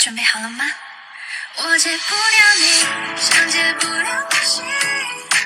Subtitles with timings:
[0.00, 0.64] 准备好了吗？
[1.58, 2.72] 我戒不掉你，
[3.20, 4.64] 像戒不了的心，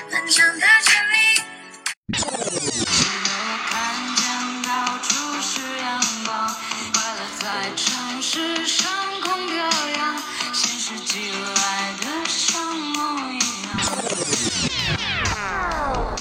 [0.09, 1.43] 漫长的距离。
[2.07, 2.19] 我
[3.69, 3.75] 看
[4.15, 4.23] 见
[4.63, 6.55] 到处是阳光，
[6.93, 7.45] 快乐在
[7.75, 8.87] 城市上
[9.19, 9.57] 空飘
[9.97, 13.75] 扬，现实寄来的像梦一样。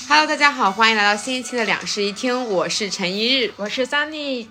[0.09, 3.55] Hello，大家好，欢迎来到新一期的两室一厅，我是陈一日。
[3.57, 4.49] 我是 Sunny，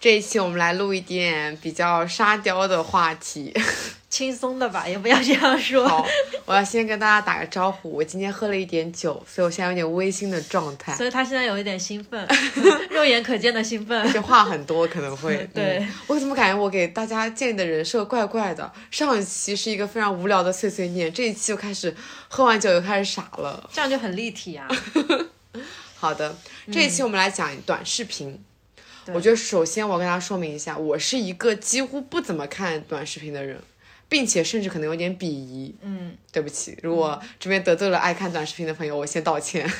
[0.00, 3.52] 这一期我们来录一点比较沙雕的话题。
[4.08, 5.86] 轻松的吧，也不要这样说。
[5.86, 6.04] 好，
[6.46, 12.26] 我要先跟大家打个招呼，我今天喝了一点酒，所以我现在有点微醺的状态，所以他现在有一点兴奋，
[12.88, 14.10] 肉眼可见的兴奋。
[14.10, 15.46] 就话很多，可能会。
[15.54, 18.72] 对嗯我怎么感觉我给大家建立的人设怪怪的？
[18.90, 21.94] 上一期是一个非常无聊的碎碎念，这一期就开始
[22.28, 23.68] 喝完酒又开始傻了。
[23.70, 24.66] 这样就很立体啊。
[25.96, 26.34] 好的，
[26.72, 28.42] 这一期我们来讲短视频。
[29.14, 33.60] 我觉得首先我要跟大家说明一下，我是一个几乎不怎么看短视频的人，
[34.08, 35.74] 并且甚至可能有点鄙夷。
[35.82, 39.70] 嗯，对不起，如果这边得罪了爱看短视频的朋友，我先道歉。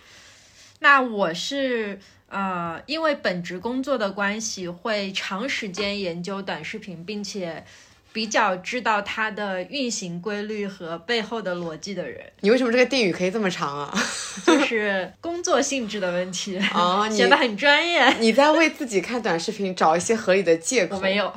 [0.80, 7.64] 那我是呃，因为本职工作的关系，会长时间研究短视频，并且
[8.12, 13.92] 比较知道它的运行规律和背后的逻辑的人，你为什么这个定语可以这么长啊？
[14.46, 18.08] 就是工作性质的问题，哦你显得很专业。
[18.20, 20.96] 你在为自己看短视频找一些合理的借口？
[20.96, 21.32] 我没有，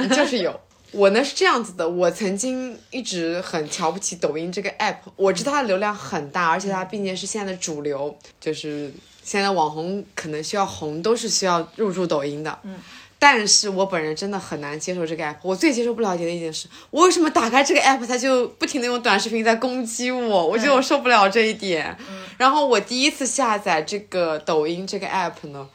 [0.00, 0.60] 你 就是有。
[0.92, 8.90] 我呢是这样子的，我曾经一直很瞧不起抖音这个 app，我知道它的流量很大，而且它毕竟是现在的主流，就是
[9.22, 12.58] 现在网红可能需要红都是需要入驻抖音的。
[12.62, 12.78] 嗯。
[13.18, 21.96] 但是我本人真的很难接受这个 app，我最接受不了的一件事，我为什么打开这个 app，它就不停的用短视频在攻击我，我觉得我受不了这一点。
[22.36, 25.66] 然后我第一次下载这个抖音这个 app 呢，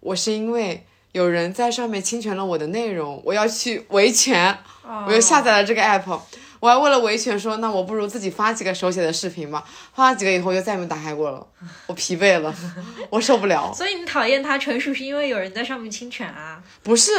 [0.00, 4.58] 我是因为有人在上面侵权了我的内容，我要去维权，
[5.06, 6.20] 我又下载了这个 app。
[6.64, 9.62] 我还为了维权说，那我不如自己发几个手写的视频吧。
[9.92, 11.46] 发了几个以后，就再也没打开过了。
[11.86, 12.54] 我疲惫了，
[13.10, 13.70] 我受不了。
[13.74, 17.10] 所以你讨厌它，纯属是因为有人在上面侵权啊，不是，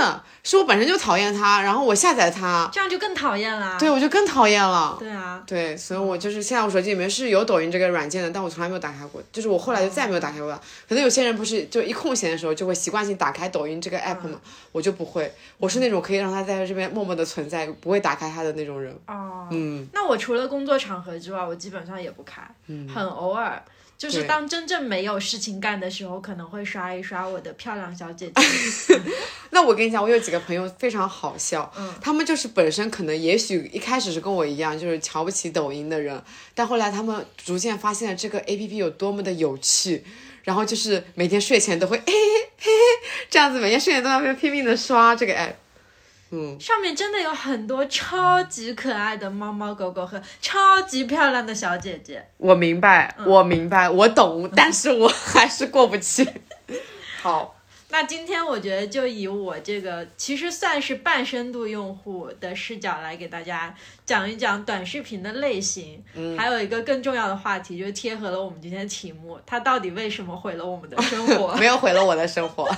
[0.44, 3.78] 是我本身就讨厌它，然后我下载它，这样就更讨厌了。
[3.80, 4.98] 对我就更讨厌了。
[5.00, 10.60] 对啊，对，所以我就是现在我手机里面是有抖音这个软件的，但我从来没有打开过，就是我后来就再也没有打开过了。
[10.90, 14.40] 可能有些人不是就一空闲的时候就会习惯性打开抖音这个 app 嘛，
[14.72, 18.96] 我就不会，我是那种可以让它在这边默默的存在，不会打开它的那种人。
[19.08, 22.42] 哦，嗯，那我除了工作场合之外，我基本上也不开，
[22.94, 23.64] 很偶尔。
[23.98, 29.00] 就是当真正没有事情干的时候，可能会刷一刷我的漂亮小姐姐。
[29.52, 36.22] 那我跟你讲，我有几个朋友非常好笑，嗯他们就是本身可能也许一开始是跟我一样，就是瞧不起抖音的人，
[36.54, 40.04] 但后来他们逐渐发现了这个 A P P 有多么的有趣，
[40.44, 42.72] 然后就是每天睡前都会嘿嘿嘿嘿
[43.30, 45.54] 这样子，每天睡前都在那边拼命的刷这个 app。
[46.36, 52.26] 嗯，上面真的有很多超级可爱的猫猫狗狗和 超级漂亮的小姐姐。
[52.38, 56.28] 我明白，嗯我明白，我懂， 但是我还是过不去。
[57.24, 57.56] 好，
[57.90, 63.74] 那今天我觉得就以我这个其实算是半深度用户的视角来给大家
[64.06, 71.56] 讲一讲短视频的类型，嗯还有一个更重要的话题，就是贴合了我们今天的题目，它到底为什么毁了我们的生活？
[71.56, 72.70] 没有毁了我的生活。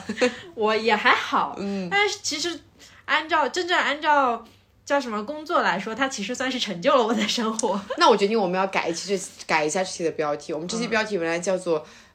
[0.53, 2.59] 我也还好，嗯，但是其实
[3.07, 4.45] 按照真正按照
[4.85, 7.79] 叫什么工作来说，它其实算是成就了我的生活。
[7.97, 10.53] 那我决定我们要改一期这改一下这期的标题。
[10.53, 11.85] 我们这期标题原来叫做“，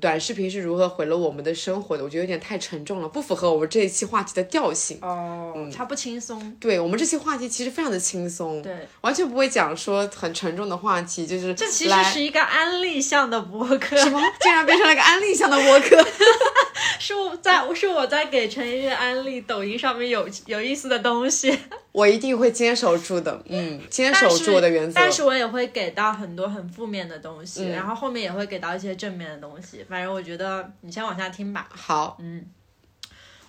[0.00, 4.98] 短视频是如何毁了我们的生活的”，我觉得有点太沉重了，不符合我们这一期话题的调性。
[5.02, 6.56] 哦，它不轻松。
[6.60, 16.04] 对我们这期话题其实非常的轻松，对，完全不会讲说很沉重的话题，就是这其实是一个安利向的博客，什么，竟然变成了一个安利向的播客。
[16.98, 21.56] 是我在是我在给陈一日安利抖音上面有有意思的东西，
[21.92, 24.94] 我一定会坚守住的，嗯，坚守住我的原则。
[24.94, 29.84] 但是我也会给到很多很负面的东西，嗯然后后面也会给到一些正面的东西。
[29.88, 31.68] 反正我觉得你先往下听吧。
[31.70, 32.46] 好，嗯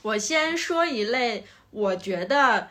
[0.02, 2.68] 我先说一类，我觉得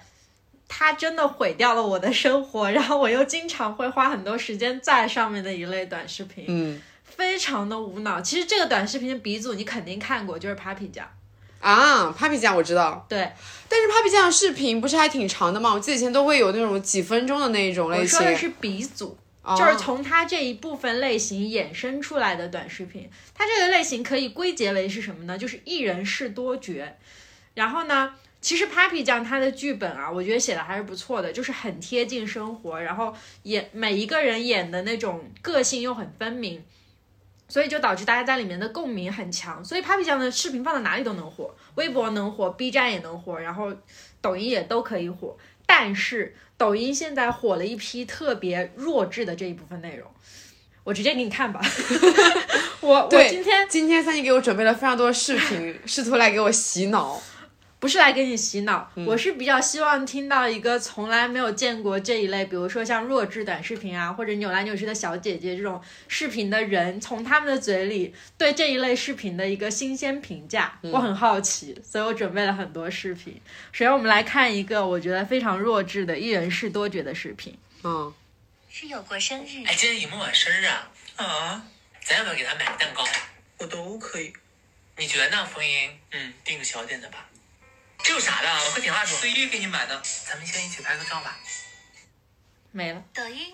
[0.68, 8.20] 它真的毁掉了我的生活，然后我又经常会花很多时间在上面的一类短视频，嗯非常的无脑。
[8.20, 11.08] 其实这个短视频的鼻祖你肯定看过，就是 Papi 酱。
[11.62, 13.32] 啊，Papi 酱我知道，对，
[13.68, 15.72] 但是 Papi 酱的视频不是还挺长的吗？
[15.72, 18.18] 我记得以前都会有那种几分钟的那一种类型。
[18.18, 19.16] 我说的是鼻祖。
[19.44, 25.36] 哦就是从它这一部分类型衍生出来的短视频，它这个类型可以归结为是什么呢？
[25.36, 26.72] 就是一人饰多角。
[27.54, 33.12] 然后呢，其实 Papi 酱它的剧本啊，我觉得写的还是不错的，就是很贴近生活，然后
[33.42, 36.62] 演每一个人演的那种个性又很分明。
[37.52, 43.70] 所以就导致大家在里面的共鸣很强，所以 Papi 酱的视频放到哪里都能火，微博能火，B 站也能火，然后
[44.22, 45.36] 抖音也都可以火。
[45.66, 50.10] 但是抖音现在火了一批特别弱智的这一部分内容，
[50.82, 51.60] 我直接给你看吧。
[52.80, 57.20] 我我今天今天三姨给我准备了非常多的视频，试图来给我洗脑。
[57.82, 73.34] 不是来给你洗脑，我是比较希望听到一个从来没有见过这一类，比如说像弱智短视频啊，或者扭来扭去的小姐姐这种视频的人，从他们的嘴里对这一类视频的一个新鲜评价，我很好奇，所以我准备了很多视频。
[73.72, 77.58] 首先，我们来看一个我觉得非常弱智的一人饰多角的视频。
[77.82, 78.14] 嗯，
[78.70, 81.64] 是有过生日，哎，今天尹梦婉生日啊，啊，
[82.04, 83.04] 咱要不要给她买个蛋糕？
[83.58, 84.32] 我都可以。
[84.98, 85.90] 你觉得呢，冯莹？
[86.12, 87.26] 嗯，订个小点的吧。
[88.02, 88.48] 这有啥的？
[88.48, 89.14] 我会点蜡烛。
[89.16, 90.02] 随意给你买的。
[90.28, 91.38] 咱们先一起拍个照吧。
[92.72, 93.52] 没了，抖音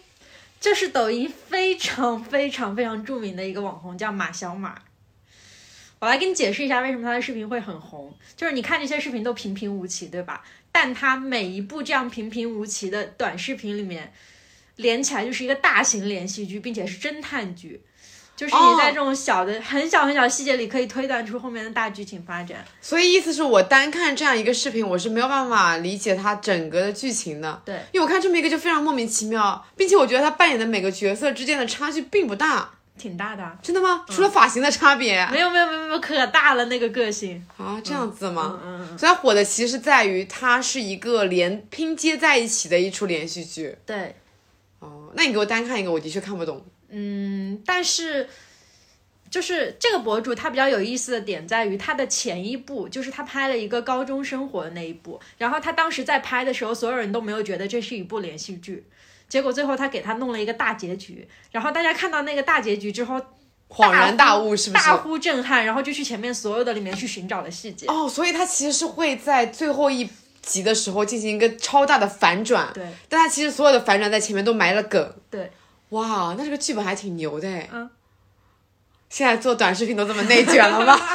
[0.60, 4.82] 这是抖音非常非常非常著名的一个网红，叫马小马。
[6.00, 10.44] 我来给你解释一下为什么他的视频会很红，就是你看这些视频都平平无奇，对吧？
[10.70, 14.12] 但他每一部这样平平无奇的短视频里面，
[14.76, 17.82] 连起来就是一个大型连续剧，并且是侦探剧，
[18.38, 22.64] 就是你在这种小的、很小很小的细节里可以推断出后面的大剧情发展。
[22.80, 27.60] 所以意思是我单看这样一个视频，我是没有办法理解它整个的剧情的。
[27.64, 32.70] 对，因为我看这么一个就非常莫名其妙，并且我觉得他扮演的每个角色之间的差距并不大。
[32.96, 34.04] 挺大的啊，真的吗？
[34.08, 37.44] 除了发型的差别、没有没有没有没有，可大了那个个性。
[37.56, 38.58] 啊，这样子吗？
[38.64, 43.76] 嗯嗯，所以它火的其实在于它是一个连拼接在一起的一出连续剧。
[43.86, 44.16] 对，
[44.80, 46.64] 哦，那你给我单看一个，我的确看不懂。
[46.90, 48.28] 嗯，但是
[49.30, 58.86] 就是这个博主他比较有意思的点在于他的前一部，就是他拍了一个高中生活的那一部，然后他当时在拍的时候，所有人都没有觉得这是一部连续剧。
[59.28, 63.20] 结果最后他给他弄了一个大结局，然后大家看到那个大结局之后，
[63.68, 64.82] 恍然大悟是不是？
[64.82, 67.86] 大呼震撼，然后就去前面所有的里面去寻找的细节。
[67.88, 70.08] 哦，所以他其实是会在最后一
[70.40, 72.70] 集的时候进行一个超大的反转。
[72.72, 75.14] 对，但他其实所有的反转在前面都埋了梗。
[75.30, 75.50] 对，
[75.90, 77.68] 哇，那这个剧本还挺牛的哎。
[77.72, 77.90] 嗯。
[79.08, 80.94] 现在做短视频都这么内卷了吗？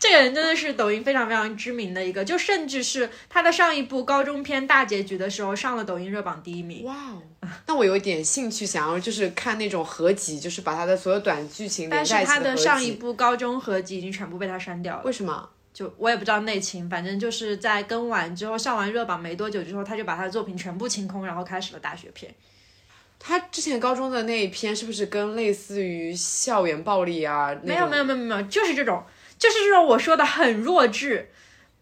[0.00, 6.84] 这个人真的是抖音非常非常知名的一个，就甚至是他的上一部高中片大结局的时候上了抖音热榜第一名。
[6.84, 7.22] 哇哦，
[7.66, 15.48] 那我有一点兴趣，想要就是看那种合集，就是把他的所有短剧情连但是在一起合他的上一部高中合集已经全部被他删掉了，为什么？
[15.72, 22.34] 就我也不知道内情，反正就是在更完之后上完热榜没多久之后，他就把他的作品全部清空，然后开始了大学片。
[23.26, 27.56] 他之前高中的那一篇是不是跟类似于校园暴力啊？
[27.62, 29.02] 没有没有没有没有，就是这种，
[29.38, 31.30] 就是这种我说的很弱智，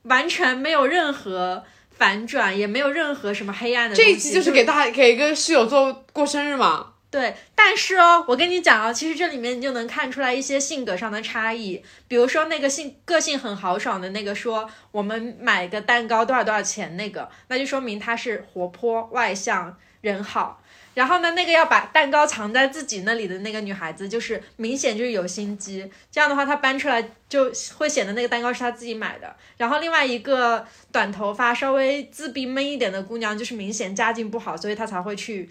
[0.03, 3.97] 完全没有任何反转，也没有任何什么黑暗的。
[3.97, 6.93] 这一集就是给大给一个室友做过生日嘛。
[7.11, 11.83] 对，但是哦，我跟你讲啊，其实这里面你就能看出来一些性格上的差异。
[12.07, 20.62] 比如说那个性个性很豪爽的那个说我们买个蛋糕多少多少钱那个，那就说明他是活泼外向人好。
[20.95, 25.91] 然后呢，那个要把蛋糕藏在自己那里的那个女孩子，就是明显就是有心机。
[26.11, 29.35] 这样的话，她搬出来就会显得那个蛋糕是她自己买的。
[29.57, 35.49] 然后另外一个短头发、稍微自闭闷一点的姑娘，就是明显家境不好，所以她才会去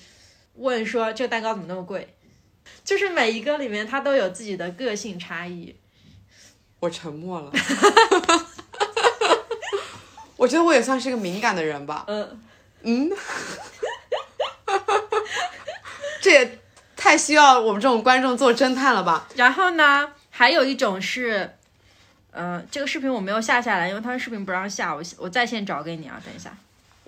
[0.55, 2.15] 问说这个蛋糕怎么那么贵。
[2.83, 5.75] 就是每一个里面，她都有自己的个性差异。
[6.79, 7.51] 我沉默了。
[10.37, 12.03] 我觉得我也算是个敏感的人吧。
[12.07, 12.41] 嗯，
[12.81, 13.11] 嗯，
[16.21, 16.59] 这也
[16.95, 19.27] 太需要我们这种观众做侦探了吧？
[19.35, 21.55] 然后呢，还有一种是，
[22.31, 26.55] 呃、这个视频我没有下下来，因为他的视频不让下，我我在线找给你啊，等一下。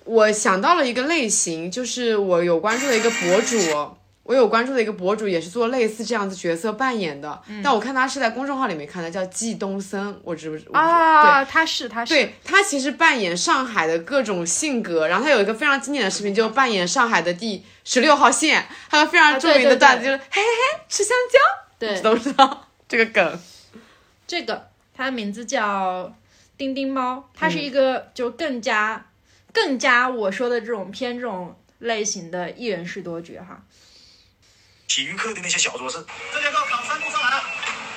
[0.06, 10.66] 我想到了一个类型，就是我有关注的一个博主，我有关注的一个博主也是做类似这样子角色扮演的，但我看他是在公众号里面看的，叫季东森，我知不知？
[10.72, 21.40] 啊，他是他是，对他其实扮演上海的各种性格，然后他有一个非常经典的视频，就扮演上海的第十六号线，还有非常著名的段子，就是嘿嘿嘿吃香蕉，
[21.78, 23.40] 对都知道这个梗。
[24.26, 26.16] 这个他的名字叫
[26.58, 29.06] 丁丁猫，他是一个就更加、
[29.52, 33.62] 更加我说的这种偏这种类型的一人式多角哈。
[34.94, 37.38] 体育课的那些小桌子，这节课考三步上来了，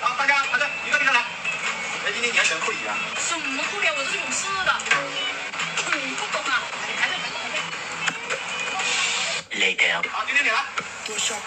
[0.01, 1.21] 好，大家排队一个一个来。
[1.21, 2.97] 哎，今天你要选扣椅啊？
[3.19, 3.95] 什么不了？
[3.95, 4.73] 我这是勇士的。
[5.93, 6.63] 你不懂啊？
[6.97, 7.61] 排队排队排队。
[9.61, 10.09] Later。
[10.09, 10.65] 好，今天你来。
[11.07, 11.43] 搞错了，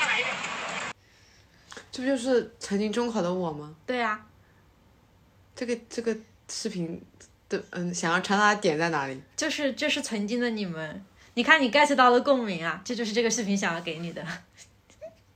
[0.00, 0.32] 再来一遍。
[1.92, 3.74] 这不就是曾经中考的我吗？
[3.84, 4.18] 对呀、
[5.54, 6.16] 这个这个
[6.48, 7.04] 视频
[7.50, 9.20] 的嗯，想要传达的点在哪里？
[9.36, 11.04] 就是这是曾经的你们，
[11.36, 14.24] 你看你 get 到了共鸣啊，这就是这个视频想要给你的。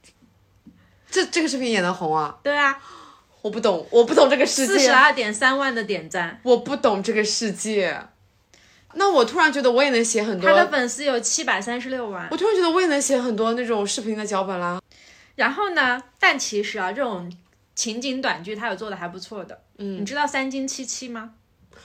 [1.10, 2.38] 这这个视频也能红啊？
[2.42, 2.80] 对啊，
[3.42, 8.00] 我不懂，我不懂这个世界，四十二点三万的点赞，我不懂这个世界。
[8.94, 12.36] 那我突然觉得我也能写很多他，的粉丝有七百三十六万我。
[12.36, 14.80] 突然觉得我也能写很多那种视频的脚本啦。
[15.34, 17.30] 然后呢，但其实啊，这种
[17.74, 19.60] 情景短剧他有做的还不错的。
[19.76, 21.34] 嗯，你知道三金七七吗？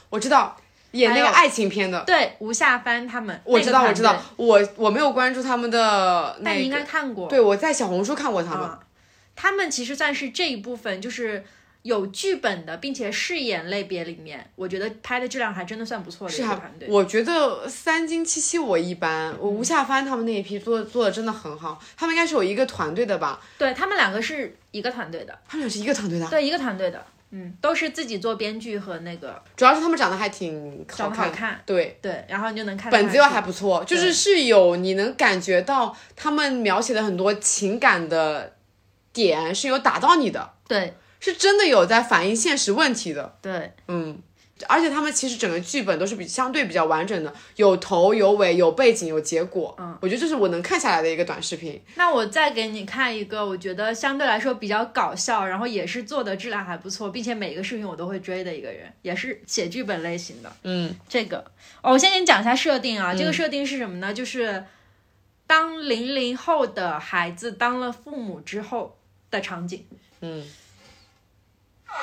[0.10, 0.56] 我知道
[0.96, 7.28] 演那个爱情片的，对，吴夏帆他们，我知道，我知道，我我没有关注他们的那但你应该，看过。
[7.28, 8.62] 对我在小红书看过他们。
[8.62, 8.80] 啊，
[9.36, 11.44] 他们其实算是这一部分就是
[11.82, 16.88] 有剧本的，并且饰演类别里面，我觉得拍的质量还真的算不错的一是啊个团，队。
[16.90, 23.40] 我觉得三金七七我一般，我吴夏帆他们那一批做做的真的很好，他们应该是有一个团队的吧？
[23.58, 38.54] 对他们两个是一个团队的，他们俩是一个团队的啊，对一个团队的，嗯，都是自己做编剧和那个主要是他们长得还挺长得看，好看，对，对，然后你就能看本子又又还不错，就是是有你能感觉到他们描写的很多情感的
[39.12, 40.94] 点是有打到你的，对。
[41.18, 44.20] 是真的有在反映现实问题的，对，嗯。
[44.70, 49.76] 而且他们其实整个剧本都是比相对比较完整的，有头有尾，有背景有结果。
[49.78, 51.82] 嗯，我觉得这是我能看下来的一个短视频。
[51.96, 60.50] 那我再给你看一个，我觉得相对来说比较搞笑，然后也是做的质量还不错，并且每一个视频我都会追的一个人，也是写剧本类型的。
[60.64, 61.40] 嗯，这个
[61.82, 63.14] 哦，我先给你讲一下设定啊。
[63.14, 64.14] 这个设定是什么呢？
[64.14, 64.64] 就是
[65.46, 68.98] 当零零后的孩子当了父母之后
[69.30, 69.86] 的场景。
[70.22, 71.94] 嗯，你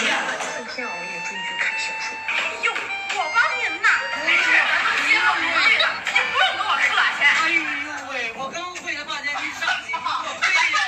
[0.00, 0.14] 在是的呀。
[0.40, 2.32] 天天熬夜追剧看小说，哎
[2.64, 3.86] 呦，我帮你拿，
[4.24, 6.88] 没事，咱们接了不对了，你不用给我客
[7.18, 7.20] 气。
[7.24, 7.58] 哎呦
[8.10, 9.60] 喂，我刚会了半天，你上
[10.24, 10.78] 我背呀！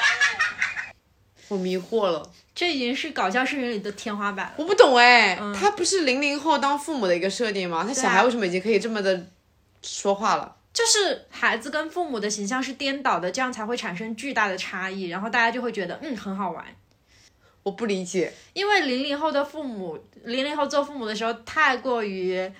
[1.48, 4.52] 我迷惑了，这已经是搞笑视频里的天花板了。
[4.56, 7.84] 我不懂哎，他不是零零后当父母的一个设定吗？
[7.86, 9.26] 他小孩啊为什么已经可以这么的
[9.82, 10.56] 说话了？
[10.72, 16.64] 就是孩子跟父母的形象是颠倒的，这样才会产生巨大的差异，然后大家就会觉得嗯很好玩。
[17.62, 18.32] 我不理解。
[18.52, 22.50] 因为零零后的父母，零零后做父母的时候太过于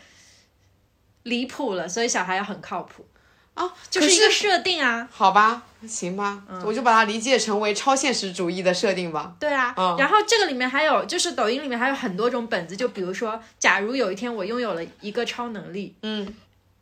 [1.25, 3.07] 离谱了，所以小孩要很靠谱，
[3.55, 5.09] 啊，就是一个设定啊。
[5.11, 9.35] 好吧，行吧，我就把它理解成为超现实主义的设定吧。
[9.39, 16.35] 对啊，嗯然后这个里面还有，就是抖音里面还有很多种本子，就比如说，假如有一天我拥有了一个超能力，嗯，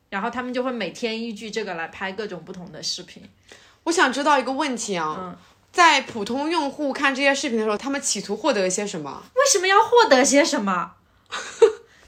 [0.09, 3.23] 然后他们就会每天依据这个来拍各种不同的视频。
[3.85, 5.37] 我想知道一个问题啊，嗯
[5.73, 9.23] 在普通用户看这些视频的时候，他们企图获得一些什么？
[9.35, 10.93] 为什么要获得些什么？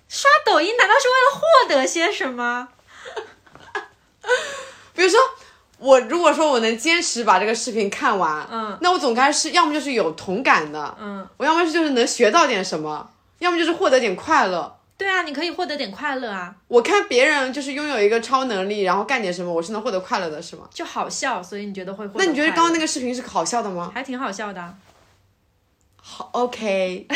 [0.09, 2.69] 刷抖音难道是为了获得些什么？
[4.95, 5.19] 比如说，
[5.79, 14.77] 我如果说我能坚持把这个视频看完，嗯，那我总该是要么就是有同感的，嗯，我要么是就是能学到点什么，要么就是获得点快乐。
[15.03, 20.69] 对啊，你可以获得点快乐啊，我看别人就是拥有一个超能力，然后干点什么，我是能获得快乐的，是吗？
[20.73, 23.91] 就好笑，所以你觉得会获得那你觉得刚刚那个个视频是好笑的吗？
[23.93, 24.73] 还挺好笑的啊、
[26.01, 27.09] 好，OK，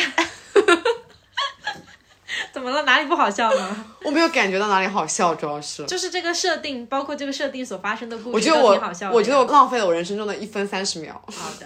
[2.51, 2.83] 怎么了？
[2.83, 3.85] 哪里不好笑吗？
[4.03, 5.85] 我没有感觉到哪里好笑，主要是。
[5.85, 8.71] 就是这个设定，包括这个设定所发生的故事，我觉得我，
[9.13, 11.21] 我觉得我浪费了我人生中的一分三十秒。
[11.27, 11.65] 好的。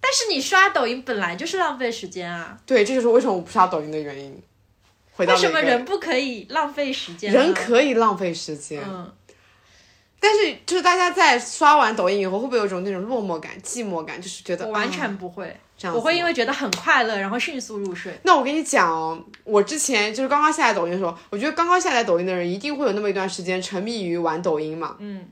[0.00, 4.40] 但是你刷抖音本来就是浪费时间啊，对，这就是为什么我不刷抖音的原因。
[5.16, 7.32] 回到为什么人不可以浪费时间？
[7.32, 9.10] 人可以浪费时间，嗯，
[10.20, 18.12] 但是就是大家在刷完抖音以后，会不会有一种那种落寞感、寂寞感，就是觉得我完啊全不会，这样我会因为觉得很快乐，然后迅速入睡。
[18.24, 24.96] 那我跟你讲哦，我之前就是刚刚下载抖音的时候，我觉得刚刚下载抖音的人一定会有那么一段时间沉迷于玩抖音嘛。
[24.98, 25.26] 嗯，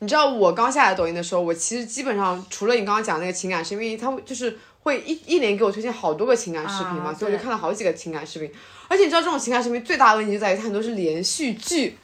[0.00, 8.50] 你知道我刚下载抖音的时候，我其实基本上除了你刚刚讲的那个情感视频，因为它就是会一一连给我推荐好多个情感视频嘛，啊所以我就看了好几个情感视频。
[8.88, 11.96] 而且你知道这种情感视频最大的问题就在于它很多是连续剧，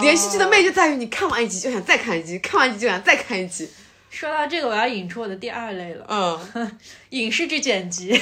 [0.00, 3.68] 连续剧的魅力就在于你看完一集就想再看一集，看完一集就想再看一集。
[4.10, 6.78] 说到这个，我要引出我的第二类了，嗯，
[7.10, 8.10] 影视剧剪辑。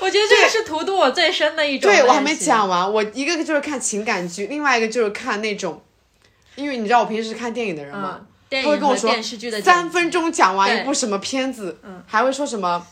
[0.00, 1.90] 我觉得这个是荼毒我最深的一种。
[1.90, 2.34] 对我还没。
[2.34, 5.82] 讲完，我一个就是看情感剧，另外一个就是看那种，
[6.56, 8.20] 因为你知道我平时是看电影的人嘛，
[8.50, 12.86] 他会跟我说电视剧的三分钟讲完一部什么片子，嗯还会说什么。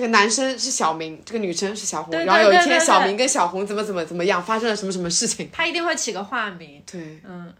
[0.00, 6.82] 这个男生是小明，这个女生是小红，对对然后有一天小明跟小红怎么怎么怎么样，发生了什么什么事情，他一定会起个化名。
[6.90, 7.52] 对，嗯，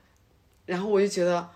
[0.65, 1.47] 然后我就觉得，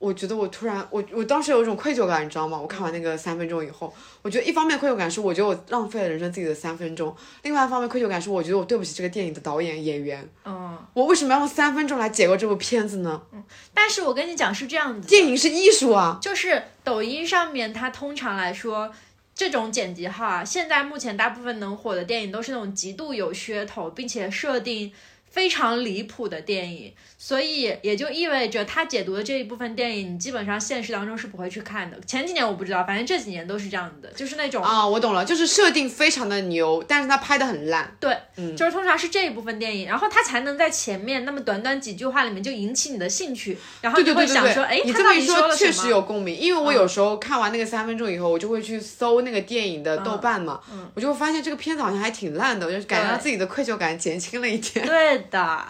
[0.00, 2.60] 我觉得我突然，我我当时有一种愧疚感，你知道吗？
[2.60, 7.14] 我看完那个三分钟以后，我觉得一方面愧疚感是我觉得我浪费了人生自己的三分钟，
[7.44, 13.22] 另外一方面愧疚感是我觉得我对不起这个电影的导演演员，嗯，我为什么要用三分钟来解构这部片子呢？
[13.32, 13.44] 嗯。
[13.72, 18.90] 但是我跟你讲是这样子的，电影是艺术啊，就是抖音上面它通常来说，
[19.34, 24.92] 这种剪辑号啊，现在目前大部分能火的电影都是那种极度有噱头，并且设定
[25.28, 26.94] 非常离谱的电影，
[27.26, 31.98] 所以也就意味着他解读的这一部分电影，你基本上现实当中是不会去看的。
[32.00, 37.96] 前几年我不知道，反正这几年都是这样的，就是那种啊，我懂了，就是设定非常的牛，但是他拍的很烂。
[37.98, 45.72] 对，嗯就是通常是这一部分电影，然后他才能在前面那么短短几句话里面就引起你的兴趣，然后对你对对对对，会想说，哎，你这么一说确？
[45.72, 50.60] 实有共鸣，因为我有时候看完那个三分钟以后，我就会去搜那个电影的豆瓣嘛，
[50.92, 54.84] 我就会发现这个片子好像还挺烂的，我就感觉到自己的愧疚感减轻了一点。
[54.84, 55.64] 对的，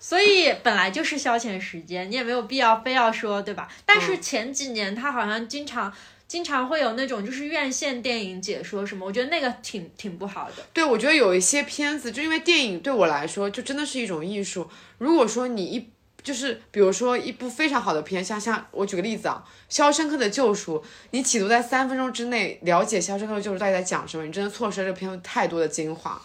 [0.00, 3.68] 所以本来就是消遣时间，你也没有必要非要说，对吧？
[3.84, 5.92] 但是前几年他好像经常。
[6.28, 10.62] 经常会有那种就是院线电影解说什么，我觉得那个挺挺不好的。
[10.74, 14.68] 对，我觉得有一些片子，就因为电影对我来说，就真的是一种艺术。
[14.98, 15.88] 如果说你一
[16.22, 19.42] 就是比如说一部非常好的片，像像我举个例子啊，
[19.74, 20.78] 《肖申克的救赎》，
[21.12, 26.20] 你企图在三分钟之内了解《肖申克的救赎》到底在讲什么，你真的错失了这个片子太多的精华。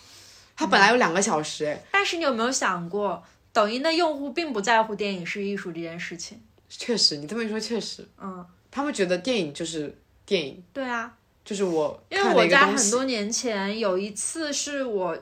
[0.57, 3.23] 它本来有两个小时，哎，但是你有没有想过，
[3.53, 6.41] 抖音的用户并不在乎电影是艺术这件事情？
[6.67, 9.95] 确实，你这么一说，确实，嗯，他们觉得电影就是
[10.25, 12.91] 电影，对啊，就是我因为我在很。
[12.91, 15.17] 多年前有一次是我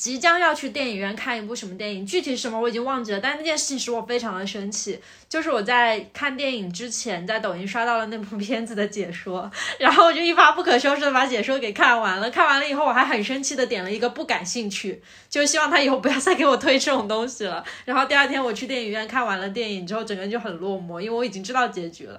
[0.00, 4.98] 即将要去电影院看一部什么电影，具体什么我已经忘记了，但那件事情使我非常的生气。
[5.28, 12.30] 就是我在看电影之前，在抖音刷到了那部片子的解说， 然后我就一发不可收拾的把解说给看完了。
[12.30, 17.62] 看完了以后，我还很生气的点了一个不感兴趣，就希望他以后不要再给我推这种东西了。
[17.84, 22.18] 然后第二天我去电影院看完了电影之后，整个人就很落寞，因为我已经知道结局了。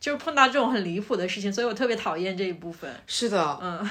[0.00, 2.92] 就是碰到这种很离谱的事情，所以我特别讨厌这一部分。
[3.06, 3.88] 是的，嗯。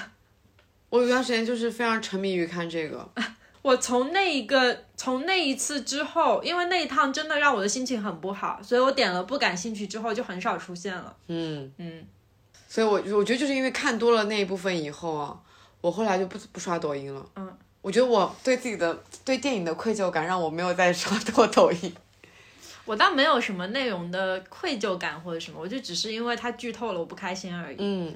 [0.90, 3.08] 我有段时间就是非常沉迷于看这个。
[3.62, 11.16] 我从那一个从那一次之后，因为那一趟真的让我的心情很不好，所以我点了不感兴趣之后就很少出现了。
[11.28, 12.06] 嗯嗯，
[12.68, 15.38] 所以我我觉得就是因为看多了那一部分以后啊，
[15.82, 17.24] 我后来就不不刷抖音了。
[17.36, 21.94] 嗯，我觉得我对自己的对电影的愧疚感让我没有再刷过抖音。
[22.86, 27.76] 我倒没有什么内容的愧疚感或者什么，我就只是因为它剧透了我不开心而已。
[27.78, 28.16] 嗯，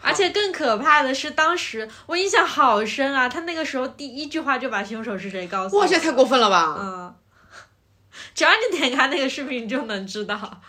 [0.00, 5.82] 而且更可怕的是，当时我印象好深啊，他那个时候第一句话就把凶手是谁告诉我。
[5.82, 6.76] 哇，这太过分了吧！
[6.78, 7.14] 嗯，
[8.34, 10.60] 只要你点开那个视频，你就能知道。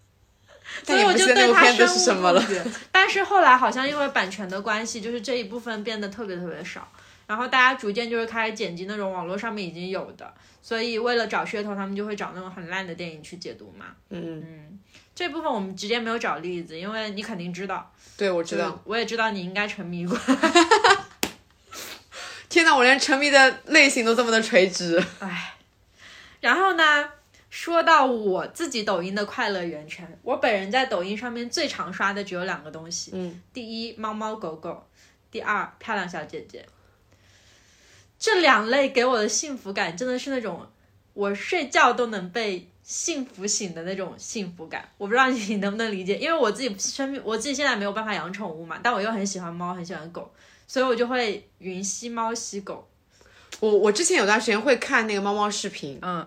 [0.86, 2.32] 所以我就对他深恶。
[2.38, 2.64] 痛绝。
[2.90, 6.90] 但是后来好像因为版权的关系，就是这一部分变得特别特别少，
[7.30, 13.86] 然后大家逐渐就是开始剪辑那种网络上面已经有的，所以为了找噱头，他们就会找那种很烂的电影去解读嘛。
[14.08, 14.80] 嗯，嗯，
[15.14, 18.82] 这部分我们直接没有找例子，因为你肯定知道，对，我知道。
[18.82, 20.18] 我也知道你应该沉迷过。
[22.50, 25.00] 天呐，我连沉迷的类型都这么的垂直。
[25.20, 25.54] 唉，
[26.40, 27.08] 然后呢，
[27.48, 34.84] 说到我自己抖音的快乐源泉，我本人在抖音上面最常刷的只有两个东西，嗯，第一猫猫狗狗，
[35.30, 36.66] 第二漂亮小姐姐。
[38.20, 40.64] 这两类给我的幸福感真的是那种
[41.14, 44.86] 我睡觉都能被幸福醒的那种幸福感。
[44.98, 50.30] 我不知道你能不能理解，因为我自己身边我自己现在没有办法养宠物嘛，但我又很喜欢猫，很喜欢狗，
[50.66, 52.86] 所以我就会云吸猫吸狗。
[53.58, 56.26] 我我之前有段时间会看那个猫猫视频，嗯，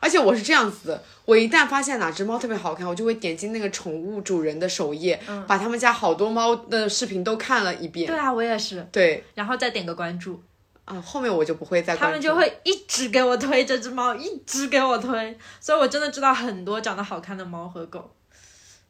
[0.00, 8.06] 而且我是这样子的，我一旦发现哪只猫特别好看，我就会点进那个宠物主人的首页，把他们家好多猫的视频都看了一遍。
[8.06, 10.42] 对啊，我也是，对然后再点个关注。
[10.84, 12.10] 啊，后面我就不会再他。
[12.10, 18.14] 们就会一直给我推这只猫，一直给我推，所以我真的知道很多长得好看的猫和狗，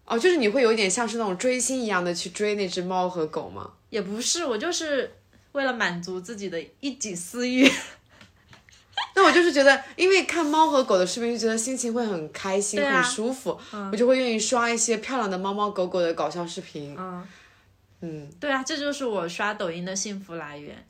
[0.04, 3.70] 哦，就是你会有一点像是那种追星一样的去追那只猫和狗吗？
[3.90, 5.14] 也不是，我就是
[5.52, 7.70] 为了满足自己的一己私欲。
[9.16, 13.57] 那我就是觉得，因为看猫和狗的视频，就觉得心情会很开心、啊很舒服，
[13.92, 16.96] 我就会愿意刷一些漂亮的猫猫狗狗的搞笑视频。
[16.98, 17.24] 嗯，
[18.00, 20.85] 嗯，对啊，这就是我刷抖音的幸福来源。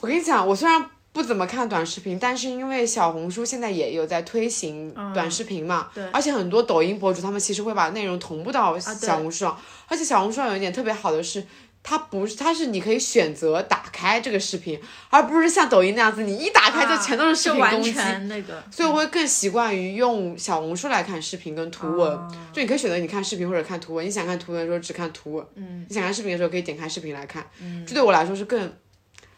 [0.00, 6.04] 我跟你讲，我虽然不怎么看短视频，但是因为小红书现在也有在推行短视频嘛，对。
[6.12, 11.46] 而且很多抖音博主他们其实会把内容同步到小红书上，而且小红书上有一点特别好的是。
[11.86, 14.80] 它不是，它是你可以选择打开这个视频，
[15.10, 17.92] 而不是像抖音那样子，你一打开就全都是视频攻击。
[17.92, 25.84] 全那个，所以我会更习惯于用小红书来看视频跟图文，哦就你可以选择你看视频或者看图文，你想看图文的时候只看图文，嗯。
[25.86, 27.46] 你想看视频的时候可以点开视频来看，
[27.86, 28.72] 这对我来说是更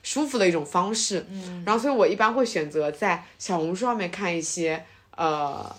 [0.07, 1.27] 舒服的一种方式。
[1.29, 4.85] 嗯然后，所以我一般会选择在小红书上面看一些
[5.17, 5.75] 呃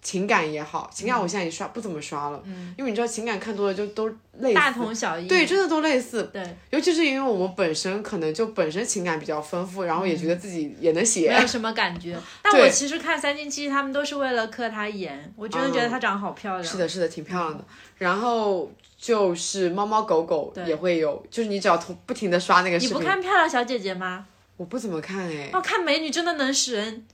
[0.00, 2.40] 情感也好，情感我现在也刷不怎么刷了，
[2.78, 5.26] 因为你知道情感看多了就都类似，大同小异。
[5.26, 6.30] 对，真的都类似。
[6.32, 11.28] 对，尤其是因为我们本身可能就本身情感比较丰富，然后也觉得自己也能写。
[11.28, 12.16] 没有什么感觉。
[12.40, 16.64] 但我其实看三进七，他们都是为了磕她颜，我真的觉得她长得好漂亮。
[16.64, 17.64] 是的，是的，挺漂亮的。
[17.98, 24.26] 然后就是猫猫狗狗也会有，就是你只要同不停的刷那个视频，你不看漂亮小姐姐吗？
[24.56, 25.50] 我不怎么看哎。
[25.52, 27.06] 哦，看美女真的能使人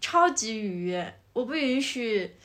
[0.00, 1.14] 超级愉悦。
[1.32, 2.36] 我不允许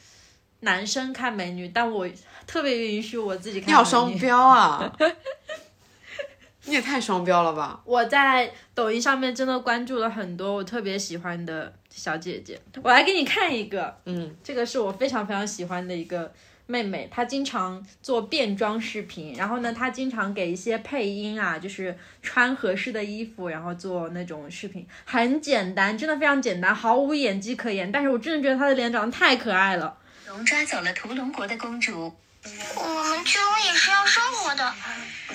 [0.61, 2.09] 男生看美女，但我
[2.47, 3.69] 特别允许我自己看。
[3.69, 4.11] 你好双。
[4.17, 4.91] 标啊！
[6.65, 7.81] 你也太双标了吧！
[7.85, 16.31] 我在抖音上面真的关注了很多我特别喜欢的小姐姐，我来给你看一个，嗯，这个是我非常非常喜欢的一个
[16.69, 29.97] 妹妹，她经常做变装视频，然后呢，她经常给一些配音啊，就是穿合适的衣服，然后做那种视频，很简单，真的非常简单，毫无演技可言，但是我真的觉得她的脸长得太可爱了。
[30.27, 32.15] 龙抓走了屠龙国的公主，
[32.75, 34.71] 我们巨龙也是要生活的，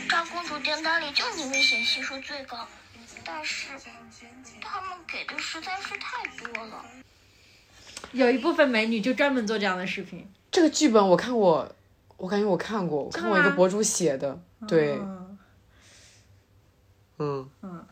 [0.09, 2.69] 大公主订单里就你危险系数最高，
[3.25, 3.67] 但是
[4.61, 6.85] 他们给的实在是太多了。
[8.13, 11.69] 有一部分美女就专门做这样的视频，这个剧本我看过，
[12.17, 15.39] 我感觉我看过，我看过一个博主写的，对，嗯
[17.19, 17.85] 嗯嗯，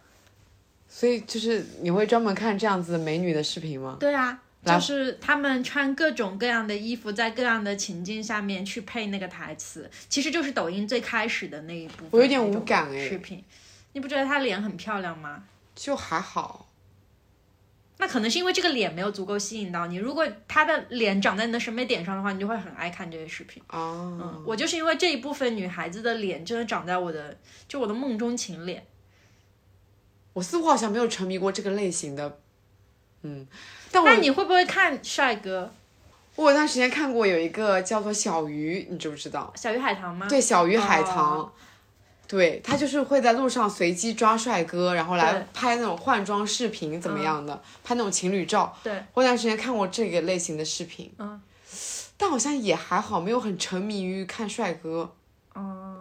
[0.88, 3.96] 所以就是你会专门看这样子美女的视频吗？
[3.98, 12.10] 对啊，就是他们穿各种各样的衣服，在各样的情境下面去配那个台词，其实就是抖音最开始的那一部分。
[12.12, 13.42] 我有点无感哎视频，
[13.94, 15.42] 你不觉得她脸很漂亮吗？
[15.74, 16.68] 就还好，
[18.02, 19.94] 那可能是因为这个脸没有足够吸引到你。
[19.94, 23.62] 如果他的脸长在你的审美点上的话，你就会很爱看这些视频。
[23.68, 27.36] 哦，嗯，我就是因为这一部分女孩子的脸真的长在我的，
[27.68, 28.84] 就我的梦中情脸。
[30.32, 32.40] 我似乎好像没有沉迷过这个类型的，
[33.22, 33.46] 嗯，
[33.92, 35.72] 但我那你会不会看帅哥？
[36.34, 39.52] 我有段时间看过有一个叫做小鱼，你知不知道？
[39.54, 40.26] 小鱼海棠吗？
[40.28, 41.52] 对，小鱼海棠，哦
[42.32, 48.74] 对他就是会在路上随机抓帅哥，然后来拍那种换装视频怎么样的，拍那种情侣照。
[48.82, 51.38] 对，我有段时间看过这个类型的视频，嗯，
[52.16, 55.12] 但好像也还好，没有很沉迷于看帅哥。
[55.52, 55.98] 哦。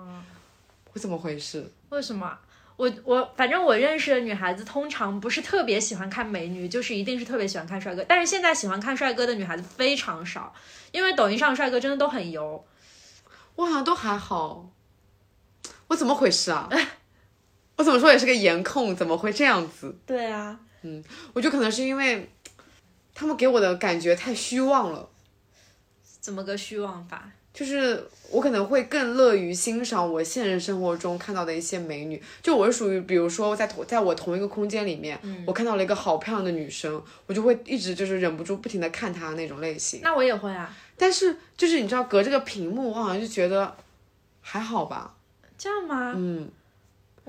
[0.94, 1.72] 我怎么回事？
[1.90, 2.38] 为什么？
[2.78, 8.04] 我我反正我认识的女孩子通常不是特别喜欢看美女，就是一定是特别喜欢看帅哥。
[8.08, 10.54] 但是现在喜欢看帅哥的女孩子非常少，
[10.92, 12.66] 因为抖音上帅哥真的都很油。
[13.56, 14.70] 我好像都还好。
[15.92, 16.70] 我怎么回事啊？
[17.76, 19.94] 我怎么说也是个颜控，怎么会这样子？
[20.06, 22.30] 对啊，嗯我觉得可能是因为
[23.14, 25.10] 他们给我的感觉太虚妄了。
[26.22, 27.30] 怎么个虚妄法？
[27.54, 40.00] 就是我可能会更乐于欣赏我现实生活中看到的一些美女，就我是属于，比如说在同在我同一个空间里面，我看到了一个好漂亮的女生，我就会一直就是忍不住不停的看她那种类型。
[40.02, 43.76] 那我也会啊，但是就是你知道，隔这个屏幕，我好像就觉得
[44.40, 45.16] 还好吧，
[45.62, 46.14] 这样吗？
[46.16, 46.50] 嗯，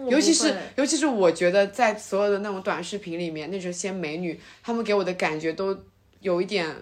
[0.09, 5.79] 尤其是尤其是我觉得在所有的那种短视频里面，那些美女，她们给我的感觉都
[6.21, 6.75] 有一点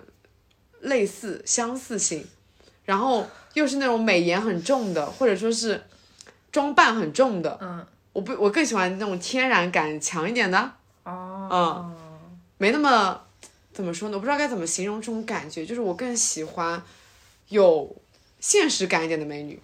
[0.82, 2.24] 类似相似性，
[2.84, 5.82] 然后又是那种美颜很重的，或者说是
[6.52, 7.58] 装扮很重的。
[7.60, 11.92] 嗯，我不，我更喜欢那种天然感强一点的，哦，
[12.58, 13.20] 没那么
[13.72, 14.16] 怎么说呢？
[14.16, 16.80] 我不知道该怎么形容这种感觉，就是我更喜欢
[17.48, 17.96] 有
[18.38, 19.60] 现实感一点的美女。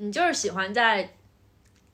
[0.00, 1.12] 你就是喜欢在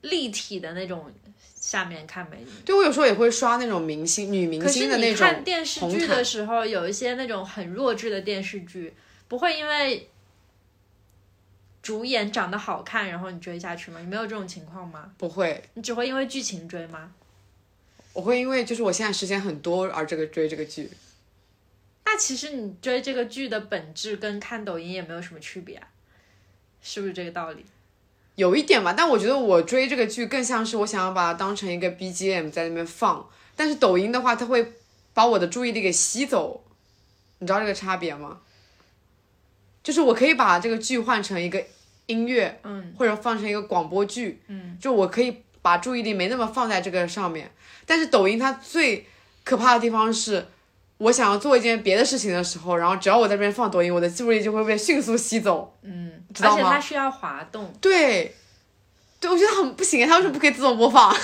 [0.05, 1.11] 立体的那种
[1.55, 2.47] 下面看美女。
[2.63, 8.93] 对我有时候也会刷那种明星、女明星的那种看电视剧的时候，有一些那种很弱智的电视剧，
[9.27, 10.09] 不会因为
[11.81, 13.99] 主演长得好看，然后你追下去吗？
[13.99, 15.11] 你没有这种情况吗？
[15.17, 17.11] 不会，你只会因为剧情追吗？
[18.13, 20.89] 我会因为就是我现在时间很多而这个追这个剧。
[22.05, 25.87] 那其实你追这个剧的本质跟看抖音也没有什么区别啊，
[26.81, 27.65] 是不是这个道理？
[28.35, 34.73] 有一点吧，但我觉得我追这个剧更像是我想要把它当成一个 BGM 在那边放，但是抖音的话，它会
[35.13, 36.63] 把我的注意力给吸走，
[37.39, 38.39] 你知道这个差别吗？
[39.83, 41.63] 就是我可以把这个剧换成一个
[42.07, 47.51] 音乐，嗯，或者放成一个广播剧，嗯，就我可以把注意力没那么放在这个上面，
[47.85, 49.05] 但是抖音它最
[49.43, 50.47] 可怕的地方是。
[51.05, 55.71] 我想要做一件别的事情的时候，然后只要我在这边放抖音，我的注意力就会被迅速吸走。
[55.83, 58.35] 嗯，知道吗而且它需要滑动，对，
[59.19, 61.15] 对，我觉得很不行，它为什么不可以自动播放？